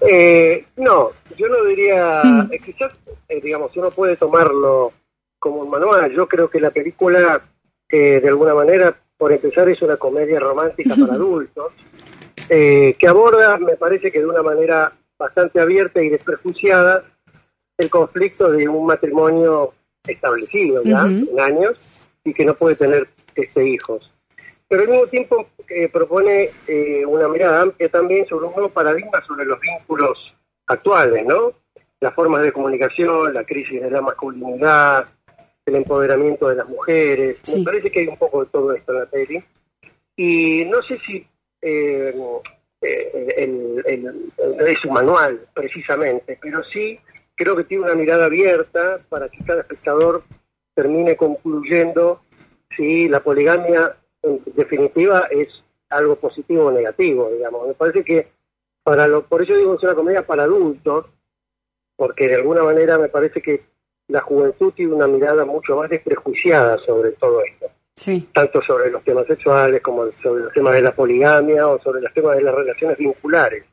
[0.07, 2.53] Eh, no, yo no diría, Mm.
[2.53, 2.91] eh, quizás,
[3.27, 4.93] eh, digamos, uno puede tomarlo
[5.39, 6.13] como un manual.
[6.15, 7.41] Yo creo que la película,
[7.89, 11.73] eh, de alguna manera, por empezar, es una comedia romántica para adultos,
[12.49, 17.03] eh, que aborda, me parece que de una manera bastante abierta y desprejuiciada,
[17.77, 19.73] el conflicto de un matrimonio
[20.05, 21.31] establecido ya Ujú.
[21.31, 21.79] en años
[22.23, 24.11] y que no puede tener este hijos
[24.67, 29.23] pero al mismo tiempo eh, propone eh, una mirada amplia también sobre un nuevo paradigma
[29.25, 30.33] sobre los vínculos
[30.65, 31.53] actuales, ¿no?
[31.99, 35.05] Las formas de comunicación, la crisis de la masculinidad,
[35.67, 37.37] el empoderamiento de las mujeres.
[37.55, 39.43] Me parece que hay un poco de todo esto en la peli.
[40.15, 41.27] Y no sé si
[41.61, 42.13] eh,
[42.81, 46.99] eh, el- el- el- es un manual precisamente, pero sí
[47.35, 50.23] creo que tiene una mirada abierta para que cada espectador
[50.75, 52.21] termine concluyendo
[52.75, 55.47] si la poligamia en definitiva es
[55.89, 57.67] algo positivo o negativo, digamos.
[57.67, 58.27] Me parece que
[58.83, 61.07] para lo, por eso digo que es una comedia para adultos,
[61.95, 63.61] porque de alguna manera me parece que
[64.07, 68.27] la juventud tiene una mirada mucho más desprejuiciada sobre todo esto, Sí.
[68.33, 72.13] tanto sobre los temas sexuales como sobre los temas de la poligamia o sobre los
[72.13, 73.63] temas de las relaciones vinculares.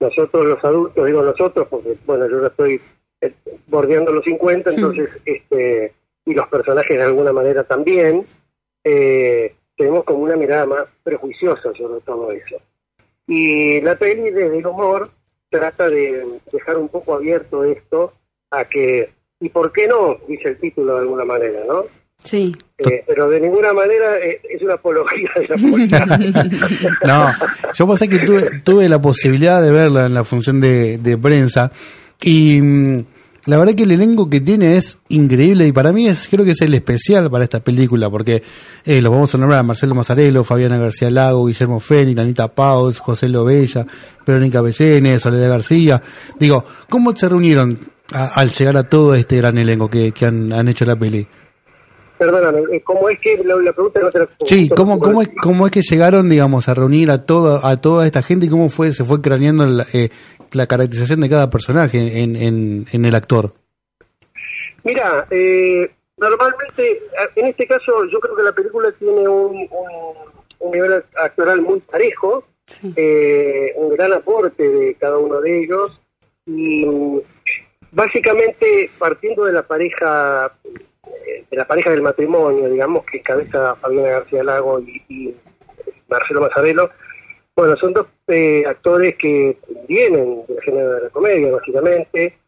[0.00, 2.80] Nosotros los adultos, digo nosotros porque, bueno, yo ya estoy
[3.20, 3.32] eh,
[3.66, 5.92] bordeando los 50, entonces, este,
[6.24, 8.24] y los personajes de alguna manera también,
[8.84, 12.56] eh, tenemos como una mirada más prejuiciosa sobre todo eso.
[13.26, 15.10] Y la peli desde el humor
[15.50, 18.12] trata de dejar un poco abierto esto
[18.50, 20.16] a que, ¿y por qué no?
[20.26, 21.84] Dice el título de alguna manera, ¿no?
[22.24, 22.54] Sí.
[22.78, 26.50] Eh, pero de ninguna manera eh, es una apología de la poligamia.
[27.06, 27.26] No,
[27.74, 31.70] yo pasé que tuve, tuve la posibilidad de verla en la función de, de prensa
[32.20, 33.04] y mm,
[33.46, 36.50] la verdad que el elenco que tiene es increíble y para mí es creo que
[36.50, 38.42] es el especial para esta película porque
[38.84, 42.98] eh, los vamos a nombrar a Marcelo Mazzarello, Fabiana García Lago, Guillermo Fénix, Anita Paus,
[42.98, 43.86] José Lovella,
[44.26, 46.02] Verónica Bellene, Soledad García.
[46.38, 47.78] Digo, ¿cómo se reunieron
[48.12, 51.26] a- al llegar a todo este gran elenco que, que han, han hecho la peli?
[52.18, 55.66] Perdóname, ¿cómo es que la, la pregunta no te la Sí, ¿cómo, cómo, es, ¿cómo
[55.66, 58.90] es que llegaron, digamos, a reunir a toda, a toda esta gente y cómo fue,
[58.92, 60.08] se fue craneando la, eh,
[60.52, 63.52] la caracterización de cada personaje en, en, en el actor?
[64.82, 67.02] Mira, eh, normalmente,
[67.36, 70.28] en este caso, yo creo que la película tiene un, un-
[70.60, 72.42] un nivel actoral muy parejo,
[72.96, 76.00] eh, un gran aporte de cada uno de ellos,
[76.46, 76.84] y
[77.92, 80.52] básicamente partiendo de la pareja,
[81.06, 85.34] eh, de la pareja del matrimonio, digamos, que cabeza Fabiana García Lago y,
[86.08, 86.90] Marcelo Mazzarello,
[87.54, 92.38] bueno, son dos eh, actores que vienen del género de la comedia, básicamente,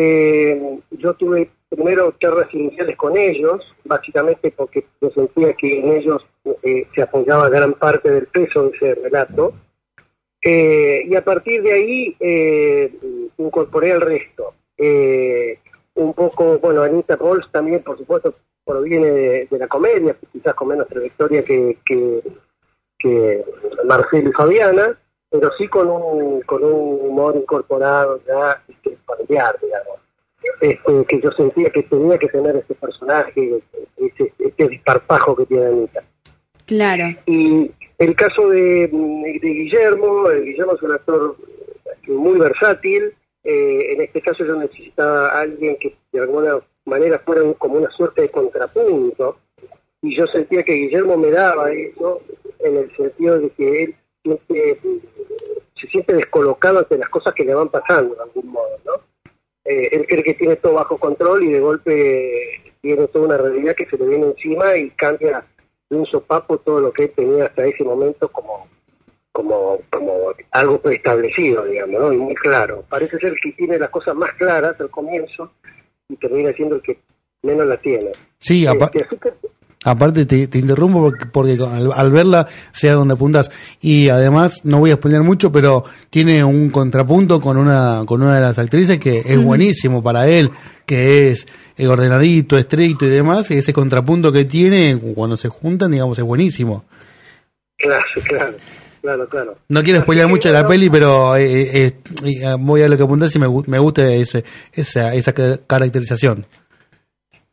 [0.00, 6.24] eh, yo tuve primero charlas iniciales con ellos, básicamente porque yo sentía que en ellos
[6.62, 9.54] eh, se apoyaba gran parte del peso de ese relato.
[10.40, 12.16] Eh, y a partir de ahí
[13.38, 14.54] incorporé el resto.
[14.78, 15.58] Eh,
[15.94, 20.68] un poco, bueno, Anita Pols también, por supuesto, proviene de, de la comedia, quizás con
[20.68, 22.22] menos trayectoria que, que,
[22.96, 23.44] que
[23.84, 24.96] Marcelo y Fabiana,
[25.30, 29.98] pero sí con un, con un humor incorporado ya este, familiar, digamos.
[30.60, 33.60] Este, que yo sentía que tenía que tener este personaje,
[33.96, 36.02] ese, este desparpajo que tiene Anita.
[36.66, 37.04] Claro.
[37.26, 41.36] Y el caso de, de Guillermo, Guillermo es un actor
[42.06, 43.12] muy versátil,
[43.50, 47.76] eh, en este caso yo necesitaba a alguien que de alguna manera fuera un- como
[47.78, 49.38] una suerte de contrapunto,
[50.02, 52.20] y yo sentía que Guillermo me daba eso,
[52.60, 54.78] en el sentido de que él siente-
[55.80, 58.92] se siente descolocado ante las cosas que le van pasando de algún modo, ¿no?
[59.64, 61.94] Eh, él cree que tiene todo bajo control y de golpe
[62.82, 65.42] tiene toda una realidad que se le viene encima y cambia
[65.90, 68.66] de un sopapo todo lo que él tenía hasta ese momento como
[69.42, 70.12] como como
[70.50, 72.12] algo preestablecido, digamos, ¿no?
[72.12, 72.84] Y muy claro.
[72.88, 75.52] Parece ser que tiene las cosas más claras al comienzo
[76.08, 76.98] y termina siendo el que
[77.42, 78.10] menos la tiene.
[78.40, 79.32] Sí, apa- Este, así que
[79.84, 83.48] aparte te, te interrumpo porque, porque al, al verla sea donde apuntas
[83.80, 88.34] y además no voy a explicar mucho pero tiene un contrapunto con una con una
[88.34, 90.50] de las actrices que es buenísimo para él
[90.84, 95.92] que es eh, ordenadito estricto y demás y ese contrapunto que tiene cuando se juntan
[95.92, 96.84] digamos es buenísimo
[97.76, 98.54] Claro, claro,
[99.00, 99.56] claro, claro.
[99.68, 101.92] no quiero spoiler mucho de la peli pero eh, eh,
[102.24, 106.44] eh, voy a lo que apuntas y me, me gusta ese, esa esa ca- caracterización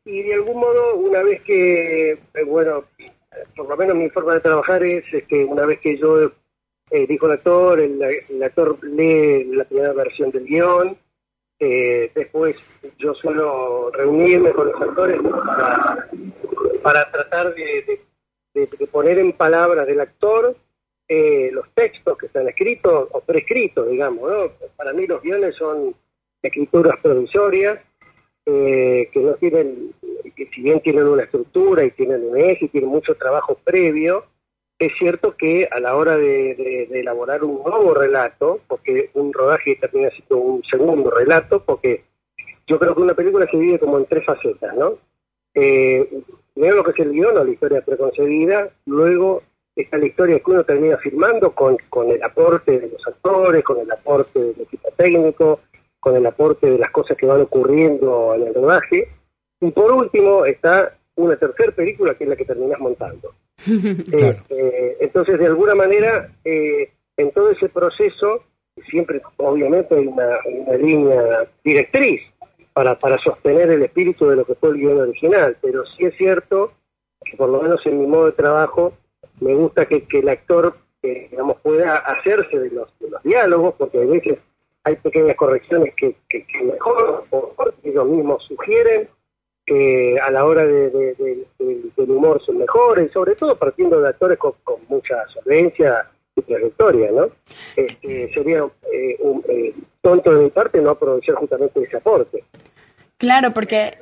[0.05, 3.11] Y de algún modo, una vez que, eh, bueno, eh,
[3.55, 6.31] por lo menos mi forma de trabajar es, este, una vez que yo
[6.91, 10.95] eh, dijo el actor, el, el actor lee la primera versión del guion,
[11.59, 12.55] eh, después
[12.99, 16.07] yo suelo reunirme con los actores para,
[16.83, 17.99] para tratar de-
[18.53, 20.55] de- de poner en palabras del actor
[21.07, 24.51] eh, los textos que están escritos o prescritos, digamos, ¿no?
[24.75, 25.95] Para mí los guiones son
[26.41, 27.79] escrituras provisorias
[28.45, 29.93] eh, que no tienen,
[30.35, 34.25] que si bien tienen una estructura y tienen un eje y tienen mucho trabajo previo,
[34.77, 39.75] es cierto que a la hora de, de- elaborar un nuevo relato, porque un rodaje
[39.79, 42.03] termina siendo un segundo relato, porque
[42.67, 44.97] yo creo que una película se divide como en tres facetas, ¿no?
[45.53, 46.09] Eh,
[46.53, 49.43] primero lo que es el guion o la historia preconcebida, luego
[49.75, 53.79] está la historia que uno termina filmando con, con el aporte de los actores, con
[53.79, 55.59] el aporte del equipo técnico,
[55.99, 59.09] con el aporte de las cosas que van ocurriendo en el rodaje.
[59.59, 63.33] Y por último está una tercera película que es la que terminas montando.
[63.67, 68.43] Eh, eh, entonces, de alguna manera, eh, en todo ese proceso,
[68.89, 72.21] siempre, obviamente, hay una, una línea directriz
[72.73, 76.15] para, para sostener el espíritu de lo que fue el guion original, pero sí es
[76.15, 76.73] cierto
[77.23, 78.93] que, por lo menos en mi modo de trabajo,
[79.39, 83.75] me gusta que, que el actor, eh, digamos, pueda hacerse de los, de los diálogos,
[83.77, 84.39] porque a veces
[84.83, 87.53] hay pequeñas correcciones que, que, que mejor o
[87.83, 89.07] ellos mismos sugieren,
[89.65, 93.99] que a la hora de, de- de- de- del humor son mejores, sobre todo partiendo
[93.99, 97.29] de actores con, con mucha solvencia y trayectoria, ¿no?
[97.75, 102.43] Este, sería eh, un, eh, tonto de mi parte no aprovechar justamente ese aporte.
[103.17, 103.97] Claro, porque...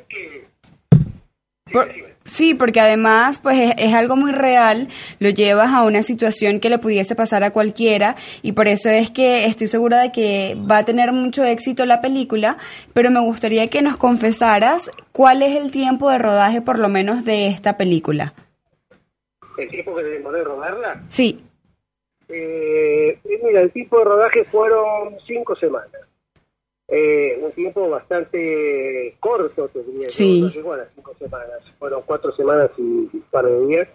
[1.74, 1.92] por-
[2.24, 4.88] sí, porque además pues es, es algo muy real,
[5.20, 9.12] lo llevas a una situación que le pudiese pasar a cualquiera y por eso es
[9.12, 12.58] que estoy segura de que va a tener mucho éxito la película,
[12.94, 17.26] pero me gustaría que nos confesaras cuál es el tiempo de rodaje por lo menos
[17.26, 18.34] de esta película.
[19.58, 21.02] ¿El tiempo que demoré rodarla?
[21.10, 21.44] Sí,
[22.30, 25.92] Eh, mira, el tiempo de rodaje fueron cinco semanas.
[26.88, 30.08] Eh, un tiempo bastante corto, te diría.
[30.08, 30.12] yo.
[30.12, 30.42] Sí.
[30.42, 31.60] No llegó a las cinco semanas.
[31.80, 33.88] Fueron cuatro semanas y un par de días.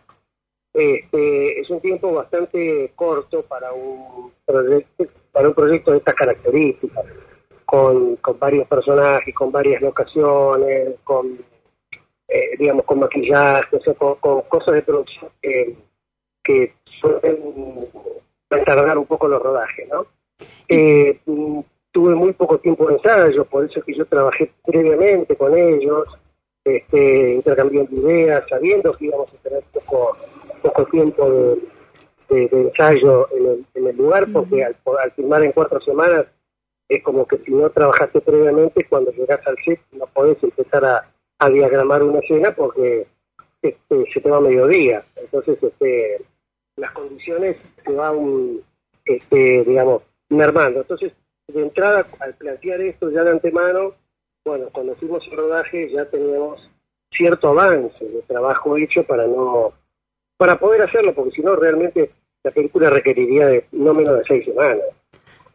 [0.73, 7.05] Este, es un tiempo bastante corto para un proyecto, para un proyecto de estas características,
[7.65, 11.39] con, con varios personajes, con varias locaciones, con
[12.29, 15.77] eh, digamos con maquillaje, o sea, con, con cosas de producción que,
[17.01, 17.39] suelen
[18.49, 20.07] tardar un poco los rodajes, ¿no?
[20.67, 21.21] Eh,
[21.99, 26.07] tuve muy poco tiempo de ensayo, por eso es que yo trabajé previamente con ellos,
[26.65, 30.17] este, intercambiando ideas, sabiendo que íbamos a tener poco,
[30.63, 31.57] poco tiempo de,
[32.29, 36.27] de- de ensayo en el, en el lugar, porque al, al filmar en cuatro semanas
[36.89, 41.11] es como que si no trabajaste previamente, cuando llegas al set no podés empezar a,
[41.41, 43.09] a diagramar una escena porque
[43.61, 45.05] este, se te va a mediodía.
[45.17, 46.23] Entonces, este,
[46.77, 48.61] las condiciones se van,
[49.05, 50.81] este, digamos, mermando.
[50.83, 51.13] Entonces,
[51.49, 53.95] de entrada, al plantear esto ya de antemano,
[54.45, 56.69] bueno, cuando fuimos al rodaje ya teníamos
[57.11, 59.73] cierto avance de trabajo hecho para no
[60.37, 62.11] para poder hacerlo, porque si no realmente
[62.45, 64.85] la película requeriría de no menos de seis semanas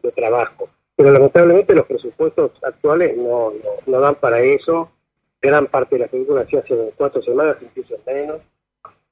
[0.02, 0.68] de trabajo.
[0.94, 4.90] Pero lamentablemente los presupuestos actuales no, no, no dan para eso.
[5.40, 8.40] Gran parte de la película se hace en cuatro semanas, incluso menos,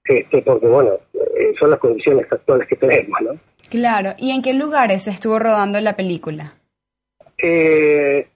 [0.04, 3.32] este, porque bueno, eh, son las condiciones actuales que tenemos, ¿no?
[3.70, 4.10] Claro.
[4.18, 6.54] ¿Y en qué lugares estuvo rodando la película?
[7.42, 8.28] Eh,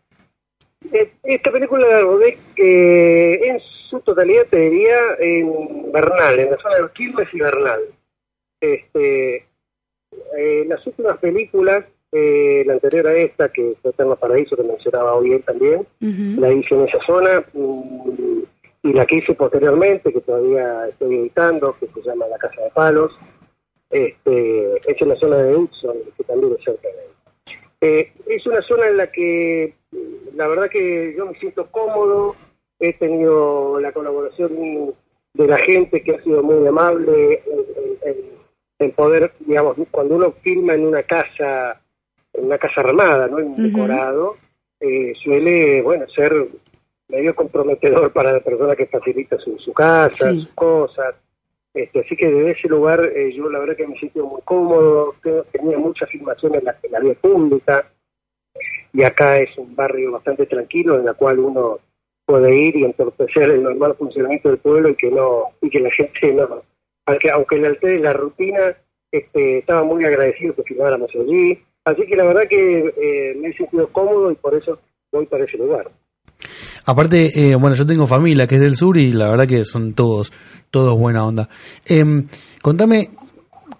[1.23, 6.77] esta película la rodé eh, en su totalidad, te diría, en Bernal, en la zona
[6.77, 7.81] de Quilmes y Bernal.
[8.61, 9.47] Este,
[10.37, 15.15] eh, las últimas películas, eh, la anterior a esta, que fue Eterno Paraíso, que mencionaba
[15.15, 17.45] hoy también, la hice en esa zona,
[18.83, 22.71] y la que hice posteriormente, que todavía estoy editando, que se llama La Casa de
[22.71, 23.13] Palos,
[23.91, 27.16] este, es en la zona de Hudson, que también es cerca de ahí.
[27.81, 29.75] Eh, es una zona en la que
[30.35, 32.35] la verdad que yo me siento cómodo,
[32.79, 34.95] he tenido la colaboración
[35.35, 38.37] de la gente que ha sido muy amable en, en-
[38.79, 41.81] en poder, digamos, cuando uno filma en una casa,
[42.35, 43.39] en una casa armada, ¿no?
[43.39, 44.37] En un decorado,
[44.81, 46.47] eh, suele, bueno, ser
[47.09, 50.41] medio comprometedor para la persona que facilita su, su casa, Sí.
[50.41, 51.15] sus cosas.
[51.77, 55.15] Este, así que desde ese lugar eh, yo la verdad que me siento muy cómodo,
[55.53, 57.87] tenía muchas filmaciones en la, en la vía pública,
[58.95, 61.79] y acá es un barrio bastante tranquilo en la cual uno
[62.25, 65.91] puede ir y entorpecer el normal funcionamiento del pueblo y que no y que la
[65.91, 66.63] gente no
[67.05, 68.75] aunque aunque le altere la rutina
[69.13, 71.63] este, estaba muy agradecido que filmáramos allí.
[71.85, 74.79] Así que la verdad que eh, me he sentido cómodo y por eso
[75.13, 75.91] voy para ese lugar
[76.87, 79.93] Aparte, eh, bueno, yo tengo familia que es del sur y la verdad que son
[79.95, 80.33] todos,
[80.71, 81.49] todos buena onda.
[81.85, 82.27] Em,
[82.63, 83.11] contame,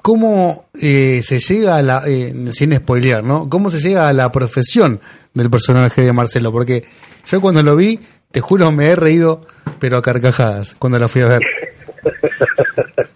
[0.03, 3.49] ¿cómo eh, se llega a la, eh, sin spoilear, ¿no?
[3.49, 5.01] ¿Cómo se llega a la profesión
[5.35, 6.53] del personaje de Marcelo?
[6.53, 6.85] Porque
[7.27, 8.01] yo cuando lo vi,
[8.31, 9.41] te juro, me he reído,
[9.79, 11.43] pero a carcajadas, cuando la fui a ver.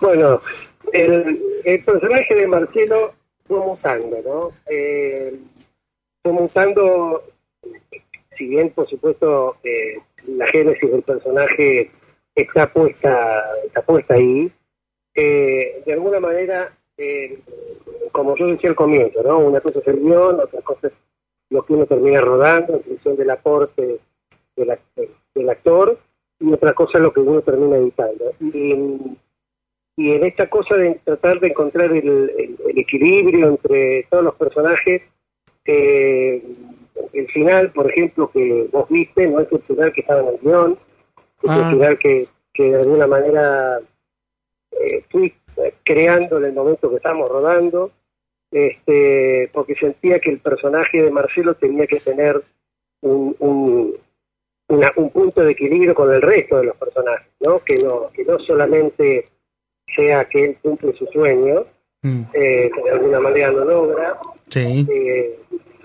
[0.00, 0.42] Bueno,
[0.92, 3.14] el, el personaje de Marcelo
[3.46, 4.52] fue mutando, ¿no?
[4.70, 5.34] Eh,
[6.22, 7.22] fue mutando,
[8.36, 11.90] si bien por supuesto eh, la génesis del personaje
[12.34, 14.50] está puesta, está puesta ahí,
[15.14, 17.38] eh, de alguna manera, eh,
[18.12, 19.38] como yo decía al comienzo, ¿no?
[19.38, 20.92] Una cosa es el guion, otra cosa es
[21.50, 23.98] lo que uno termina rodando en función del aporte
[24.56, 25.98] del, act- del actor
[26.40, 28.32] y otra cosa es lo que uno termina editando.
[28.40, 28.74] Y,
[29.96, 34.34] y en esta cosa de tratar de encontrar el, el- el equilibrio entre todos los
[34.34, 35.02] personajes,
[35.64, 36.42] eh,
[37.12, 40.38] el final, por ejemplo, que vos viste, no es el final que estaba en el
[40.40, 40.78] guion,
[41.42, 41.58] es Ah.
[41.68, 43.80] el final que, que de alguna manera
[44.80, 45.34] eh, fui
[45.84, 47.90] creando en el momento que estábamos rodando,
[48.50, 52.40] este, porque sentía que el personaje de Marcelo tenía que tener
[53.02, 53.96] un, un,
[54.68, 57.58] una- un punto de equilibrio con el resto de los personajes, ¿no?
[57.60, 59.28] Que no, que no solamente
[59.94, 61.66] sea que él cumple su sueño,
[62.06, 64.18] Mm, eh, que de alguna manera lo logra,
[64.50, 64.86] sí.
[64.90, 65.38] eh,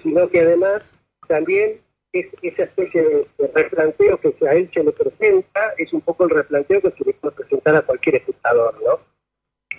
[0.04, 0.82] sino que además
[1.30, 1.80] también
[2.12, 6.26] es, esa especie de, de replanteo que a él se le presenta es un poco
[6.26, 9.00] el replanteo que se le puede presentar a cualquier espectador, ¿no?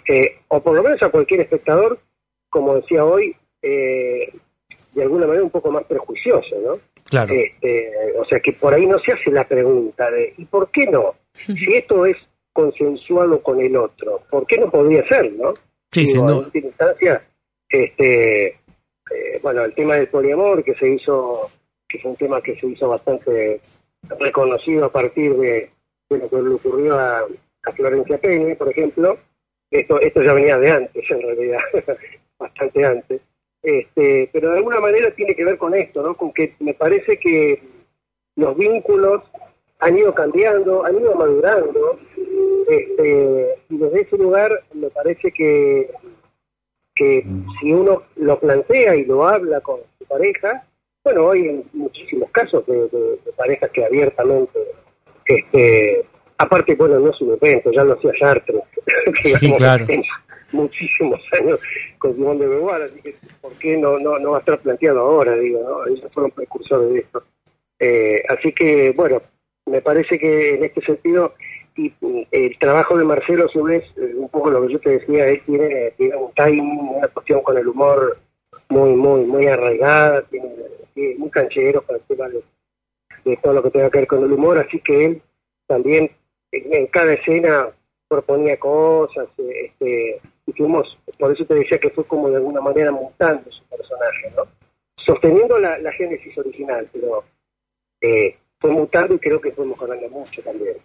[0.08, 1.98] Eh, o por lo menos a cualquier espectador,
[2.48, 4.32] como decía hoy, eh,
[4.94, 6.78] de alguna manera un poco más prejuicioso, ¿no?
[7.04, 7.34] Claro.
[7.34, 10.86] Este, o sea que por ahí no se hace la pregunta de ¿y por qué
[10.86, 11.16] no?
[11.34, 12.16] Si esto es
[12.52, 15.54] consensuado con el otro, ¿por qué no podría ser, no?
[15.90, 16.38] Sí, sin Digo, duda.
[16.38, 17.24] en última instancia,
[17.68, 18.58] este,
[19.10, 21.50] eh, bueno, el tema del poliamor que se hizo,
[21.88, 23.60] que fue un tema que se hizo bastante
[24.18, 25.70] reconocido a partir de,
[26.08, 27.26] de lo que le ocurrió a,
[27.64, 29.18] a Florencia Peña, por ejemplo,
[29.70, 31.60] esto, esto ya venía de antes, en realidad,
[32.38, 33.20] bastante antes,
[33.62, 36.16] este, pero de alguna manera tiene que ver con esto, ¿no?
[36.16, 37.62] Con que me parece que
[38.36, 39.22] los vínculos
[39.78, 41.98] han ido cambiando, han ido madurando,
[42.68, 45.90] este, y desde ese lugar me parece que,
[46.94, 47.24] que
[47.60, 50.64] si uno lo plantea y lo habla con su pareja,
[51.04, 54.58] bueno, hay muchísimos casos de, de- de parejas que abiertamente,
[55.24, 56.04] este,
[56.38, 58.60] aparte, bueno, no es un evento, ya lo hacía Sartre,
[59.24, 59.86] digamos, claro.
[60.52, 61.58] muchísimos años
[61.98, 65.00] con Simón de Beauvoir, así que ¿por qué no, no, no va a estar planteado
[65.00, 65.34] ahora?
[65.36, 65.86] Digo, ¿no?
[65.86, 67.22] Ellos fueron precursores de esto.
[67.78, 69.22] Eh, así que, bueno,
[69.66, 71.34] me parece que en este sentido,
[71.76, 71.92] y
[72.30, 75.42] el trabajo de Marcelo, a su vez, un poco lo que yo te decía, él
[75.46, 78.18] tiene, un timing, una cuestión con el humor
[78.68, 80.48] muy, muy, muy arraigada, tiene,
[80.94, 84.32] tiene muy canchero con el tema de, todo lo que tenga que ver con el
[84.32, 85.22] humor, así que él
[85.66, 86.10] también
[86.52, 87.68] en, en cada escena
[88.08, 92.60] proponía cosas, eh, este, y fuimos, por eso te decía que fue como de alguna
[92.60, 94.42] manera montando su personaje, ¿no?
[94.96, 97.24] Sosteniendo la, la génesis original, pero
[98.00, 100.76] eh, fue mutando y creo que fue mejorando mucho también.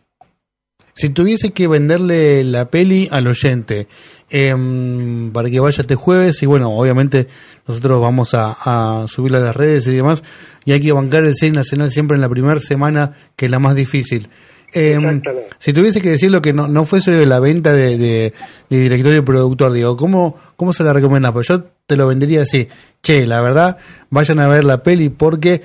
[0.96, 3.88] Si tuviese que venderle la peli al oyente
[4.30, 7.28] em, para que vaya este jueves, y bueno, obviamente
[7.68, 10.24] nosotros vamos a, a subirla a las redes y demás,
[10.64, 13.60] y hay que bancar el cine nacional siempre en la primera semana, que es la
[13.60, 14.30] más difícil.
[14.74, 15.22] Em,
[15.58, 18.34] si tuviese que decirlo que no, no fuese la venta de, de,
[18.70, 21.34] de director y productor, digo, ¿cómo, ¿cómo se la recomendás?
[21.34, 22.68] Pues yo te lo vendería así,
[23.02, 23.78] che, la verdad,
[24.10, 25.62] vayan a ver la peli porque,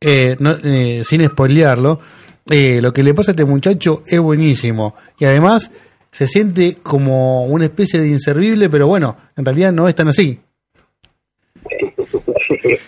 [0.00, 2.00] eh, no, eh, sin spoilearlo,
[2.50, 4.94] eh, lo que le pasa a este muchacho es buenísimo.
[5.18, 5.70] Y además
[6.10, 10.38] se siente como una especie de inservible, pero bueno, en realidad no es tan así.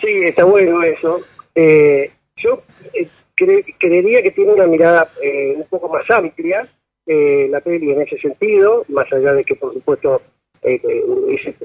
[0.00, 1.20] Sí, está bueno eso.
[1.54, 2.62] Eh, yo
[2.94, 6.66] eh, cre- creería que tiene una mirada eh, un poco más amplia
[7.04, 10.22] eh, la peli en ese sentido, más allá de que, por supuesto,
[10.62, 10.80] eh,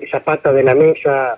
[0.01, 1.37] esa pata de la mesa,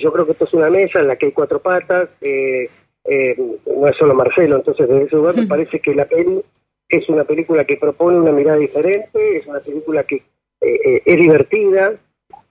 [0.00, 2.68] yo creo que esto es una mesa en la que hay cuatro patas, eh,
[3.04, 3.36] eh,
[3.66, 6.40] no es solo Marcelo, entonces desde ese lugar me parece que la peli
[6.88, 11.16] es una película que propone una mirada diferente, es una película que eh, eh, es
[11.16, 11.94] divertida,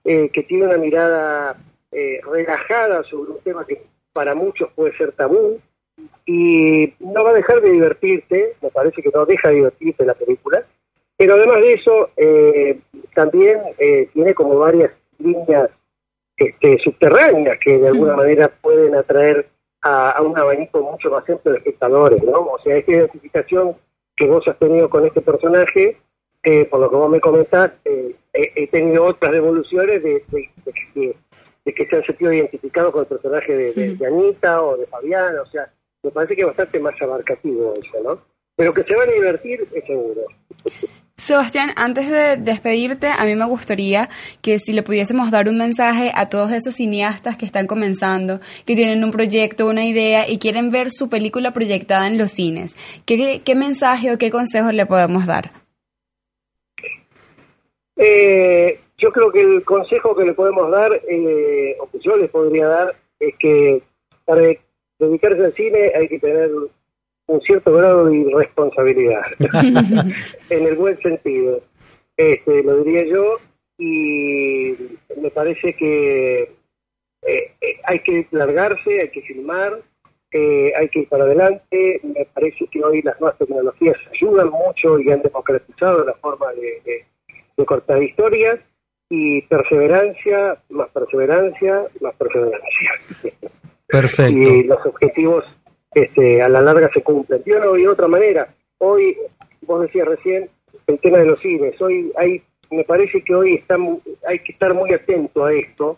[0.04, 1.58] eh, que tiene una mirada
[1.92, 3.82] eh, relajada sobre un tema que
[4.12, 5.60] para muchos puede ser tabú
[6.26, 10.14] y no va a dejar de divertirte, me parece que no deja de divertirte la
[10.14, 10.66] película,
[11.16, 12.80] pero además de eso eh,
[13.14, 15.70] también eh, tiene como varias líneas
[16.36, 19.48] este, subterráneas que de alguna manera pueden atraer
[19.84, 22.40] a, a un abanico mucho más amplio de espectadores, ¿no?
[22.40, 23.76] O sea, esta identificación
[24.16, 25.98] que vos has tenido con este personaje,
[26.44, 30.74] eh, por lo que vos me comentás, eh, he, tenido otras devoluciones de, de- de
[30.94, 31.16] que,
[31.66, 35.46] de que se han sentido identificados con el personaje de Anita o de Fabián, o
[35.46, 35.72] sea,
[36.02, 38.20] me parece que es bastante más abarcativo eso, ¿no?
[38.56, 40.22] Pero que se van a divertir, es seguro.
[41.26, 44.10] Sebastián, antes de despedirte, a mí me gustaría
[44.42, 48.76] que si le pudiésemos dar un mensaje a todos esos cineastas que están comenzando, que
[48.76, 53.42] tienen un proyecto, una idea y quieren ver su película proyectada en los cines, ¿qué,
[53.44, 55.52] qué mensaje o qué consejo le podemos dar?
[57.96, 62.30] Eh, yo creo que el consejo que le podemos dar, eh, o que yo les
[62.30, 63.82] podría dar, es que
[64.26, 64.42] para
[65.00, 66.50] dedicarse al cine hay que tener
[67.28, 69.24] un cierto grado de irresponsabilidad,
[70.50, 71.62] en el buen sentido.
[72.18, 73.38] Este, lo diría yo,
[73.78, 74.76] y
[75.20, 79.80] me parece que eh, eh, hay que largarse, hay que filmar,
[80.32, 82.00] eh, hay que ir para adelante.
[82.04, 86.82] Me parece que hoy las nuevas tecnologías ayudan mucho y han democratizado la forma de,
[86.86, 87.06] de-
[87.56, 88.60] de cortar historias
[89.10, 92.92] y perseverancia, más perseverancia, más perseverancia.
[93.88, 94.40] Perfecto.
[94.40, 95.46] Y los objetivos
[95.96, 97.42] este, a la larga se cumplen.
[97.46, 98.48] Yo no vi otra manera.
[98.80, 99.16] Hoy,
[99.62, 100.50] vos decías recién,
[100.88, 101.80] el tema de los cines.
[101.82, 102.42] Hoy hay,
[102.72, 103.78] me parece que hoy está,
[104.28, 105.98] hay que estar muy atento a esto,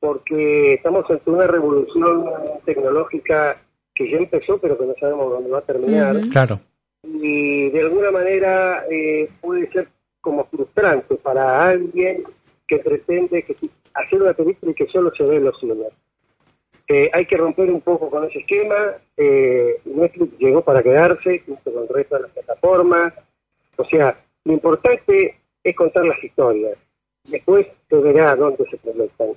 [0.00, 2.24] porque estamos ante una revolución
[2.64, 3.56] tecnológica
[3.94, 6.60] que ya empezó, pero que no sabemos dónde va a terminar Claro.
[7.02, 9.88] y de alguna manera eh, puede ser
[10.20, 12.22] como frustrante para alguien
[12.66, 13.56] que pretende que
[13.94, 15.76] hacer una película y que solo se ve en los cines.
[16.88, 18.74] Eh, hay que romper un poco con ese esquema.
[19.16, 23.12] Eh, Netflix llegó para quedarse, junto con el resto de las plataformas.
[23.76, 26.78] O sea, lo importante es contar las historias.
[27.24, 29.28] Después se verá dónde se proyectan.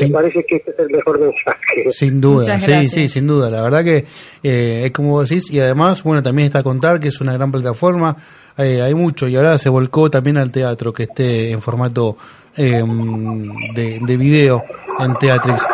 [0.00, 1.90] Me parece que este es el mejor mensaje.
[1.92, 3.50] Sin duda, sí, sí, sin duda.
[3.50, 4.04] La verdad que
[4.42, 7.52] eh, es como vos decís, y además, bueno, también está Contar, que es una gran
[7.52, 8.16] plataforma,
[8.56, 12.16] eh, hay mucho, y ahora se volcó también al teatro, que esté en formato
[12.56, 12.82] eh,
[13.74, 14.64] de, de video
[14.98, 15.64] en Teatrix.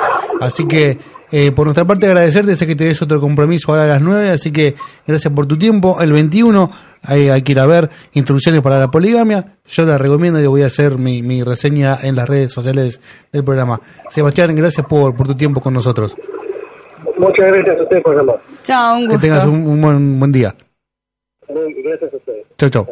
[0.41, 0.99] Así que,
[1.31, 4.51] eh, por nuestra parte, agradecerte, sé que tenés otro compromiso ahora a las 9, así
[4.51, 4.75] que
[5.07, 6.01] gracias por tu tiempo.
[6.01, 6.71] El 21
[7.03, 9.57] hay, hay que ir a ver instrucciones para la poligamia.
[9.69, 13.01] Yo la recomiendo y voy a hacer mi, mi reseña en las redes sociales
[13.33, 13.81] del programa.
[14.09, 16.17] Sebastián, gracias por, por tu tiempo con nosotros.
[17.19, 18.41] Muchas gracias a ustedes por llamar.
[18.63, 19.21] Chao, un Que gusto.
[19.21, 20.55] tengas un, un buen, buen día.
[21.49, 22.47] Gracias a ustedes.
[22.59, 22.87] Chau, chau.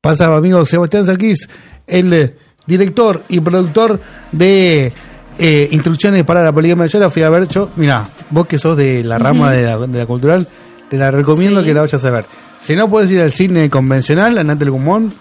[0.00, 1.48] Pasa, amigo Sebastián Sarquís,
[1.86, 2.34] el eh,
[2.66, 4.00] director y productor
[4.32, 4.92] de
[5.38, 6.86] eh, Instrucciones para la Poligamia.
[6.86, 9.78] Yo la fui a ver, yo, mira, vos que sos de la rama de, la,
[9.78, 10.46] de la cultural,
[10.88, 11.66] te la recomiendo Sí.
[11.66, 12.26] que la vayas a ver.
[12.60, 15.12] Si no puedes ir al cine convencional, andate al Gumón,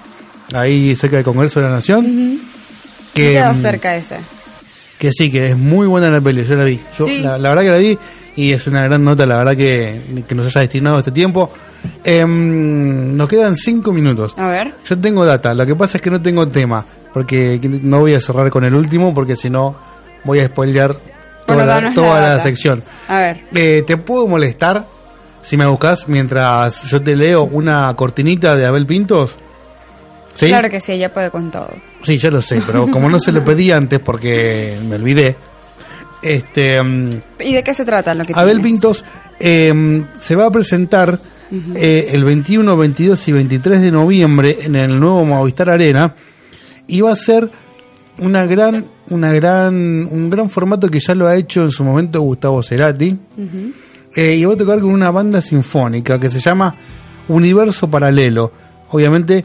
[0.54, 2.06] ahí cerca del Congreso de la Nación.
[2.36, 2.40] Me
[3.14, 4.18] Que, mm, cerca ese.
[5.00, 6.80] que sí, que es muy buena la peli, yo la vi.
[6.98, 7.20] Yo, Sí.
[7.20, 7.98] la, la verdad que la vi
[8.38, 11.52] y es una gran nota, la verdad que, que nos haya destinado este tiempo.
[12.04, 14.34] Em, nos quedan cinco minutos.
[14.38, 14.74] A ver.
[14.88, 18.20] Yo tengo data, lo que pasa es que no tengo tema, porque no voy a
[18.20, 19.76] cerrar con el último, porque si no
[20.26, 20.94] voy a spoilear
[21.46, 22.84] toda, Bueno, la, toda la sección.
[23.08, 23.42] A ver.
[23.54, 24.88] Eh, ¿Te puedo molestar
[25.42, 29.38] si me buscas mientras yo te leo una cortinita de Abel Pintos?
[30.34, 30.48] ¿Sí?
[30.48, 31.70] Claro que sí, ella puede con todo.
[32.02, 35.36] Sí, ya lo sé, pero como no se lo pedí antes porque me olvidé,
[36.22, 38.72] Este, mm, ¿Y de qué se trata lo que Abel tienes?
[38.72, 39.06] Pintos
[39.40, 41.20] eh, se va a presentar
[41.76, 46.14] eh, el 21, 22 y 23 de noviembre en el nuevo Movistar Arena
[46.88, 47.50] y va a ser
[48.20, 52.22] una gran, una gran, un gran formato que ya lo ha hecho en su momento
[52.22, 53.18] Gustavo Cerati
[54.16, 56.76] eh, y va a tocar con una banda sinfónica que se llama
[57.28, 58.52] Universo Paralelo.
[58.92, 59.44] Obviamente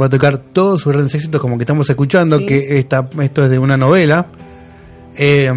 [0.00, 2.46] va a tocar todos sus grandes éxitos como que estamos escuchando, Sí.
[2.46, 4.26] que esta, esto es de una novela.
[5.16, 5.50] Eh,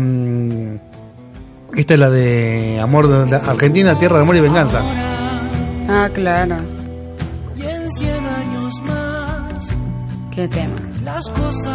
[1.76, 4.82] esta es la de Amor de Argentina, Tierra de Amor y Venganza.
[5.88, 6.56] Ah, claro.
[7.58, 9.68] Y en 100 años más
[10.34, 10.82] Qué tema.
[11.04, 11.69] las cosas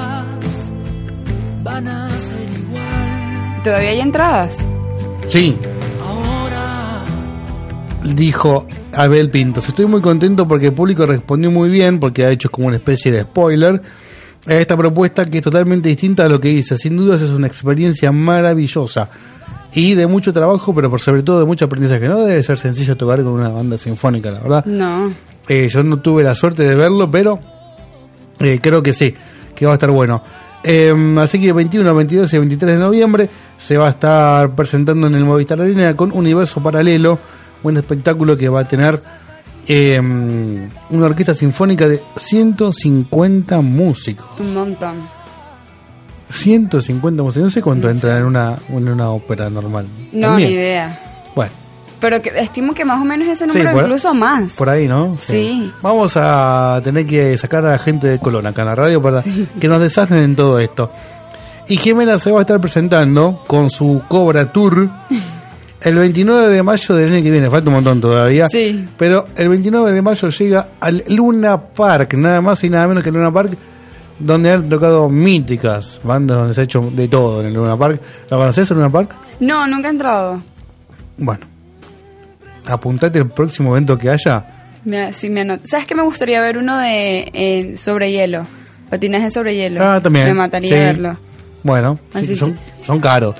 [1.64, 3.62] van a ser igual.
[3.64, 4.64] ¿Todavía hay entradas?
[5.26, 5.56] Sí,
[8.14, 9.66] dijo Abel Pintos.
[9.66, 13.10] Estoy muy contento porque el público respondió muy bien, porque ha hecho como una especie
[13.10, 13.80] de spoiler
[14.46, 16.76] a esta propuesta que es totalmente distinta a lo que hice.
[16.76, 19.08] Sin dudas es una experiencia maravillosa
[19.72, 22.06] y de mucho trabajo, pero por sobre todo de mucho aprendizaje.
[22.06, 24.64] No debe ser sencillo tocar con una banda sinfónica, la verdad.
[24.66, 25.10] No.
[25.48, 27.40] Eh, yo no tuve la suerte de verlo, pero
[28.38, 29.14] eh, creo que sí,
[29.54, 30.22] que va a estar bueno.
[30.64, 35.14] Eh, así que 21, 22 y 23 de noviembre se va a estar presentando en
[35.14, 37.18] el Movistar Arena con Universo Paralelo,
[37.62, 38.98] un espectáculo que va a tener
[39.68, 40.00] eh,
[40.90, 44.26] una orquesta sinfónica de 150 músicos.
[44.40, 44.94] Un montón.
[46.30, 49.86] 150 músicos, no sé cuánto entra en una, en una ópera normal.
[50.12, 50.48] No, También.
[50.48, 51.13] ni idea.
[52.04, 54.54] Pero que estimo que más o menos ese número, por- incluso más.
[54.56, 55.16] por ahí, ¿no?
[55.20, 55.72] Sí.
[55.80, 59.22] Vamos a tener que sacar a la gente de Colón acá en la radio para
[59.58, 60.90] que nos desasnen en todo esto.
[61.66, 64.86] Y Jimena se va a estar presentando con su Cobra Tour
[65.80, 67.48] el 29 de mayo del año que viene.
[67.48, 68.48] Falta un montón todavía.
[68.50, 68.86] Sí.
[68.98, 73.08] Pero el 29 de mayo llega al Luna Park, nada más y nada menos que
[73.08, 73.56] el Luna Park,
[74.18, 78.00] donde han tocado míticas bandas, donde se ha hecho de todo en el Luna Park.
[78.28, 79.14] ¿La conoces el Luna Park?
[79.40, 80.42] No, nunca he entrado.
[81.16, 81.46] Bueno,
[82.66, 84.44] apuntate el próximo evento que haya.
[84.84, 85.66] Me, sí, me anoto.
[85.66, 88.46] ¿Sabes que me gustaría ver uno de eh, sobre hielo?
[88.90, 89.82] Patinaje sobre hielo.
[89.82, 90.26] Ah, también.
[90.26, 90.74] Me mataría sí.
[90.74, 91.16] verlo.
[91.62, 93.34] Bueno, sí, son, son caros.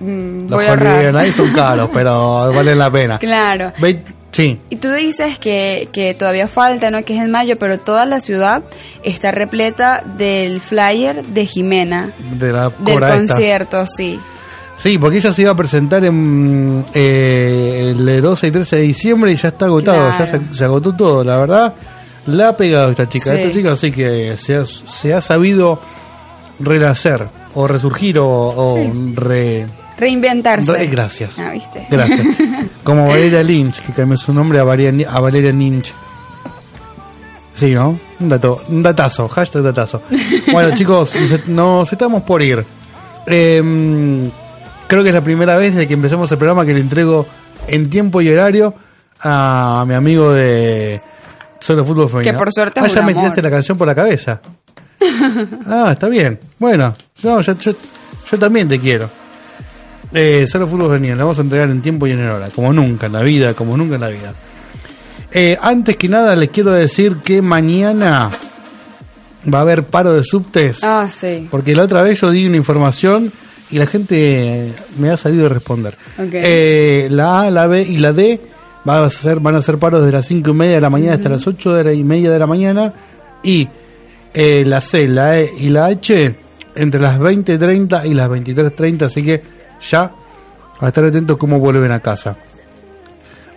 [0.00, 0.60] Mm, Los.
[0.68, 3.18] Holiday son caros, pero valen la pena.
[3.18, 3.72] Claro.
[3.78, 4.00] Ve-
[4.32, 7.02] sí, Y tú dices que, que todavía falta, ¿no?
[7.04, 8.62] Que es en mayo, pero toda la ciudad
[9.02, 12.10] está repleta del flyer de Jimena.
[12.32, 13.16] de la Del esta.
[13.16, 14.20] concierto, sí.
[14.76, 19.32] Sí, porque ella se iba a presentar en eh, el 12 y 13 de diciembre
[19.32, 20.24] y ya está agotado, Claro.
[20.24, 21.74] ya se, se agotó todo, la verdad.
[22.26, 23.36] La ha pegado esta chica, Sí.
[23.36, 25.80] esta chica sí que se ha, se ha sabido
[26.60, 29.14] renacer o resurgir o, o Sí.
[29.14, 29.66] re...
[29.96, 30.72] Reinventarse.
[30.72, 31.38] re- gracias.
[31.38, 31.86] Ah, ¿viste?
[31.88, 32.20] Gracias.
[32.82, 35.92] Como Valeria Lynch, que cambió su nombre a Valeria, a Valeria Lynch.
[37.54, 37.96] Sí, ¿no?
[38.18, 40.02] Un dato, un datazo, hashtag datazo.
[40.52, 41.12] Bueno, chicos,
[41.46, 42.64] nos, estamos por ir.
[43.26, 44.30] Em,
[44.86, 47.26] creo que es la primera vez desde que empezamos el programa que le entrego
[47.66, 48.74] en tiempo y horario
[49.20, 51.00] a mi amigo de
[51.60, 52.32] Solo Fútbol Femenino.
[52.32, 53.22] Que por suerte es Ah, ya un me amor.
[53.22, 54.40] tiraste la canción por la cabeza.
[55.66, 56.38] Ah, está bien.
[56.58, 57.72] Bueno, yo, yo, yo,
[58.30, 59.08] yo también te quiero.
[60.12, 63.06] Eh, solo fútbol femenino, la vamos a entregar en tiempo y en hora, como nunca
[63.06, 64.32] en la vida, como nunca en la vida.
[65.32, 68.38] Eh, antes que nada les quiero decir que mañana
[69.52, 71.48] va a haber paro de subtes, Ah, sí.
[71.50, 73.32] porque la otra vez yo di una información
[73.70, 75.96] y la gente me ha salido a responder.
[76.18, 78.40] Eh, la A, la B y la D
[78.88, 81.14] va a ser, van a ser paros de las 5 y media de la mañana
[81.14, 82.92] hasta las 8 de la y media de la mañana
[83.42, 83.68] y
[84.32, 86.34] eh, la C, la E y la H
[86.74, 89.42] entre las 20.30 y las 23.30, así que
[89.88, 90.12] ya
[90.80, 92.36] a estar atentos cómo vuelven a casa.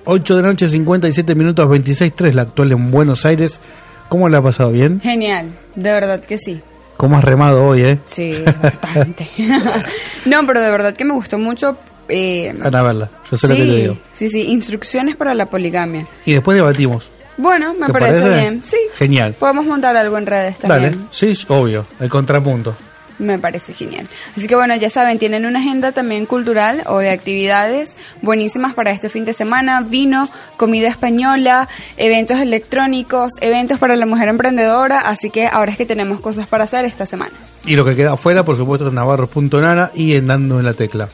[0.05, 3.59] 8 de la noche, 57 minutos, 26.3, la actual en Buenos Aires.
[4.07, 4.71] ¿Cómo le ha pasado?
[4.71, 5.01] ¿Bien?
[5.01, 6.61] Genial, de verdad que sí.
[6.97, 7.99] ¿Cómo has remado hoy, eh?
[8.05, 9.29] Sí, bastante.
[10.25, 11.77] no, pero de verdad que me gustó mucho.
[12.09, 13.97] Eh, Ana verla, yo sé lo que te sí, digo.
[14.13, 16.07] sí, sí, instrucciones para la poligamia.
[16.25, 17.11] Y después debatimos.
[17.37, 18.39] Bueno, me ¿Te parece, parece?
[18.41, 18.61] bien.
[18.63, 19.35] Sí, Genial.
[19.37, 20.91] podemos montar algo en redes también.
[20.93, 22.75] Dale, sí, obvio, el contrapunto.
[23.19, 24.07] Me parece genial.
[24.35, 28.91] Así que bueno, ya saben, tienen una agenda también cultural o de actividades buenísimas para
[28.91, 29.81] este fin de semana.
[29.81, 35.01] Vino, comida española, eventos electrónicos, eventos para la mujer emprendedora.
[35.01, 37.33] Así que ahora es que tenemos cosas para hacer esta semana.
[37.65, 41.09] Y lo que queda afuera, por supuesto, es navarro.nana y en dando en la tecla.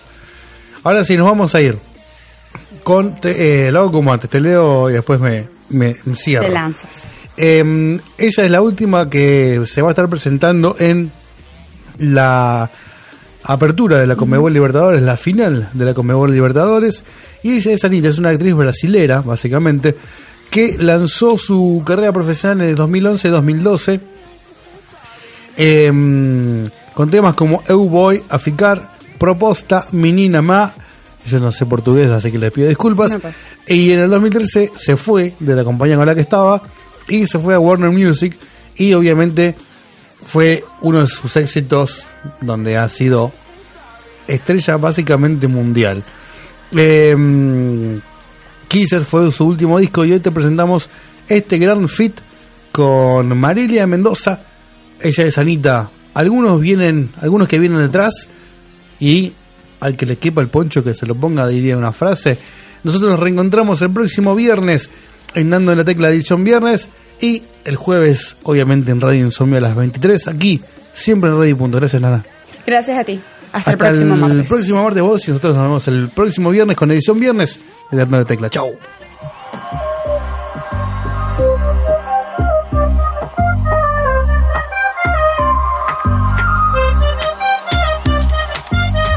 [0.83, 1.77] Ahora sí, nos vamos a ir
[2.83, 3.15] con.
[3.15, 6.45] Te, eh, lo hago como antes, te leo y después me, me cierro.
[6.45, 6.89] Te lanzas.
[7.37, 11.11] Eh, ella es la última que se va a estar presentando en
[11.99, 12.69] la
[13.43, 17.03] apertura de la Comebol Libertadores, la final de la Comebol Libertadores.
[17.43, 19.95] Y ella es Anita, es una actriz brasilera, básicamente,
[20.49, 23.99] que lanzó su carrera profesional en el 2011-2012
[25.57, 30.73] eh, con temas como Eu Voy a Ficar, Proposta Menina Má.
[31.25, 33.11] Yo no sé portugués, así que les pido disculpas.
[33.11, 33.19] No
[33.67, 36.61] y en el 2013 se fue de la compañía con la que estaba
[37.07, 38.37] y se fue a Warner Music.
[38.75, 39.55] Y obviamente
[40.25, 42.03] fue uno de sus éxitos
[42.41, 43.31] donde ha sido
[44.27, 46.03] estrella básicamente mundial.
[46.75, 47.99] Eh,
[48.67, 50.89] Kisses fue su último disco y hoy te presentamos
[51.27, 52.15] este gran fit
[52.71, 54.39] con Marilia Mendoza.
[54.99, 55.91] Ella es Anita.
[56.15, 58.27] Algunos vienen, algunos que vienen detrás
[58.99, 59.33] y
[59.79, 62.37] al que le quepa el poncho que se lo ponga diría una frase.
[62.83, 64.89] Nosotros nos reencontramos el próximo viernes
[65.35, 66.89] en Dando en la Tecla edición viernes
[67.23, 70.61] y el jueves obviamente en Radio Insomnio a las 23 aquí,
[70.91, 71.79] siempre en Radio Punto.
[71.79, 72.21] Gracias Lana.
[72.67, 73.17] Gracias a ti.
[73.53, 74.39] Hasta, el próximo martes.
[74.39, 77.59] El próximo martes vos y nosotros nos vemos el próximo viernes con edición viernes
[77.91, 78.49] de Dando en la Tecla.
[78.49, 78.75] Chau.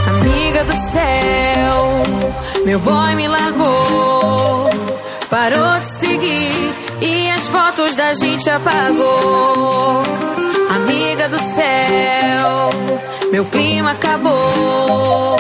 [0.07, 3.27] Amiga do céu, meu boy me
[8.17, 10.03] gente apagou.
[10.71, 12.71] Amiga do céu,
[13.31, 15.37] meu clima acabou.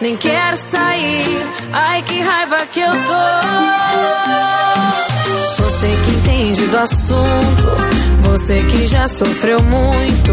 [0.00, 3.20] Nem quero sair, ai que raiva que eu tô.
[5.62, 10.32] Você que entende do assunto, você que já sofreu muito.